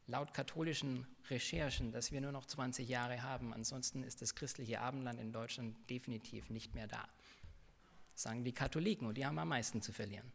laut 0.07 0.35
katholischen 0.35 1.07
Recherchen, 1.29 1.93
dass 1.93 2.13
wir 2.13 2.21
nur 2.21 2.33
noch 2.33 2.47
20 2.47 2.89
Jahre 2.89 3.23
haben. 3.23 3.53
Ansonsten 3.53 4.05
ist 4.05 4.23
das 4.23 4.35
christliche 4.35 4.81
Abendland 4.81 5.21
in 5.21 5.33
Deutschland 5.33 5.77
definitiv 5.91 6.51
nicht 6.51 6.75
mehr 6.75 6.87
da. 6.87 7.09
Das 8.13 8.23
sagen 8.23 8.45
die 8.45 8.53
Katholiken 8.53 9.09
und 9.09 9.17
die 9.17 9.27
haben 9.27 9.39
am 9.39 9.49
meisten 9.49 9.83
zu 9.83 9.93
verlieren. 9.93 10.31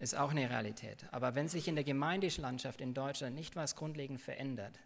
Ist 0.00 0.16
auch 0.16 0.30
eine 0.30 0.50
Realität. 0.50 1.06
Aber 1.12 1.34
wenn 1.34 1.48
sich 1.48 1.68
in 1.68 1.76
der 1.76 1.84
Gemeindelandschaft 1.84 2.80
in 2.80 2.94
Deutschland 2.94 3.36
nicht 3.36 3.54
was 3.54 3.76
grundlegend 3.76 4.20
verändert, 4.20 4.76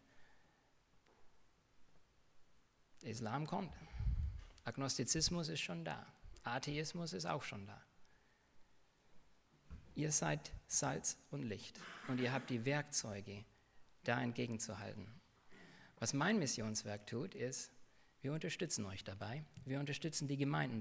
der 3.05 3.11
Islam 3.11 3.47
kommt. 3.47 3.73
Agnostizismus 4.65 5.49
ist 5.49 5.61
schon 5.61 5.85
da. 5.85 6.07
Atheismus 6.43 7.13
ist 7.13 7.27
auch 7.27 7.43
schon 7.43 7.67
da. 7.67 7.81
Ihr 9.95 10.11
seid 10.11 10.51
Salz 10.67 11.19
und 11.31 11.43
Licht 11.43 11.79
und 12.09 12.19
ihr 12.19 12.33
habt 12.33 12.51
die 12.51 12.65
Werkzeuge, 12.65 13.45
da 14.05 14.21
entgegenzuhalten. 14.21 15.07
Was 15.99 16.15
mein 16.15 16.39
Missionswerk 16.39 17.07
tut, 17.07 17.35
ist, 17.35 17.71
wir 18.23 18.33
unterstützen 18.33 18.87
euch 18.87 19.05
dabei, 19.05 19.45
wir 19.67 19.79
unterstützen 19.79 20.27
die 20.27 20.39
Gemeinden 20.39 20.73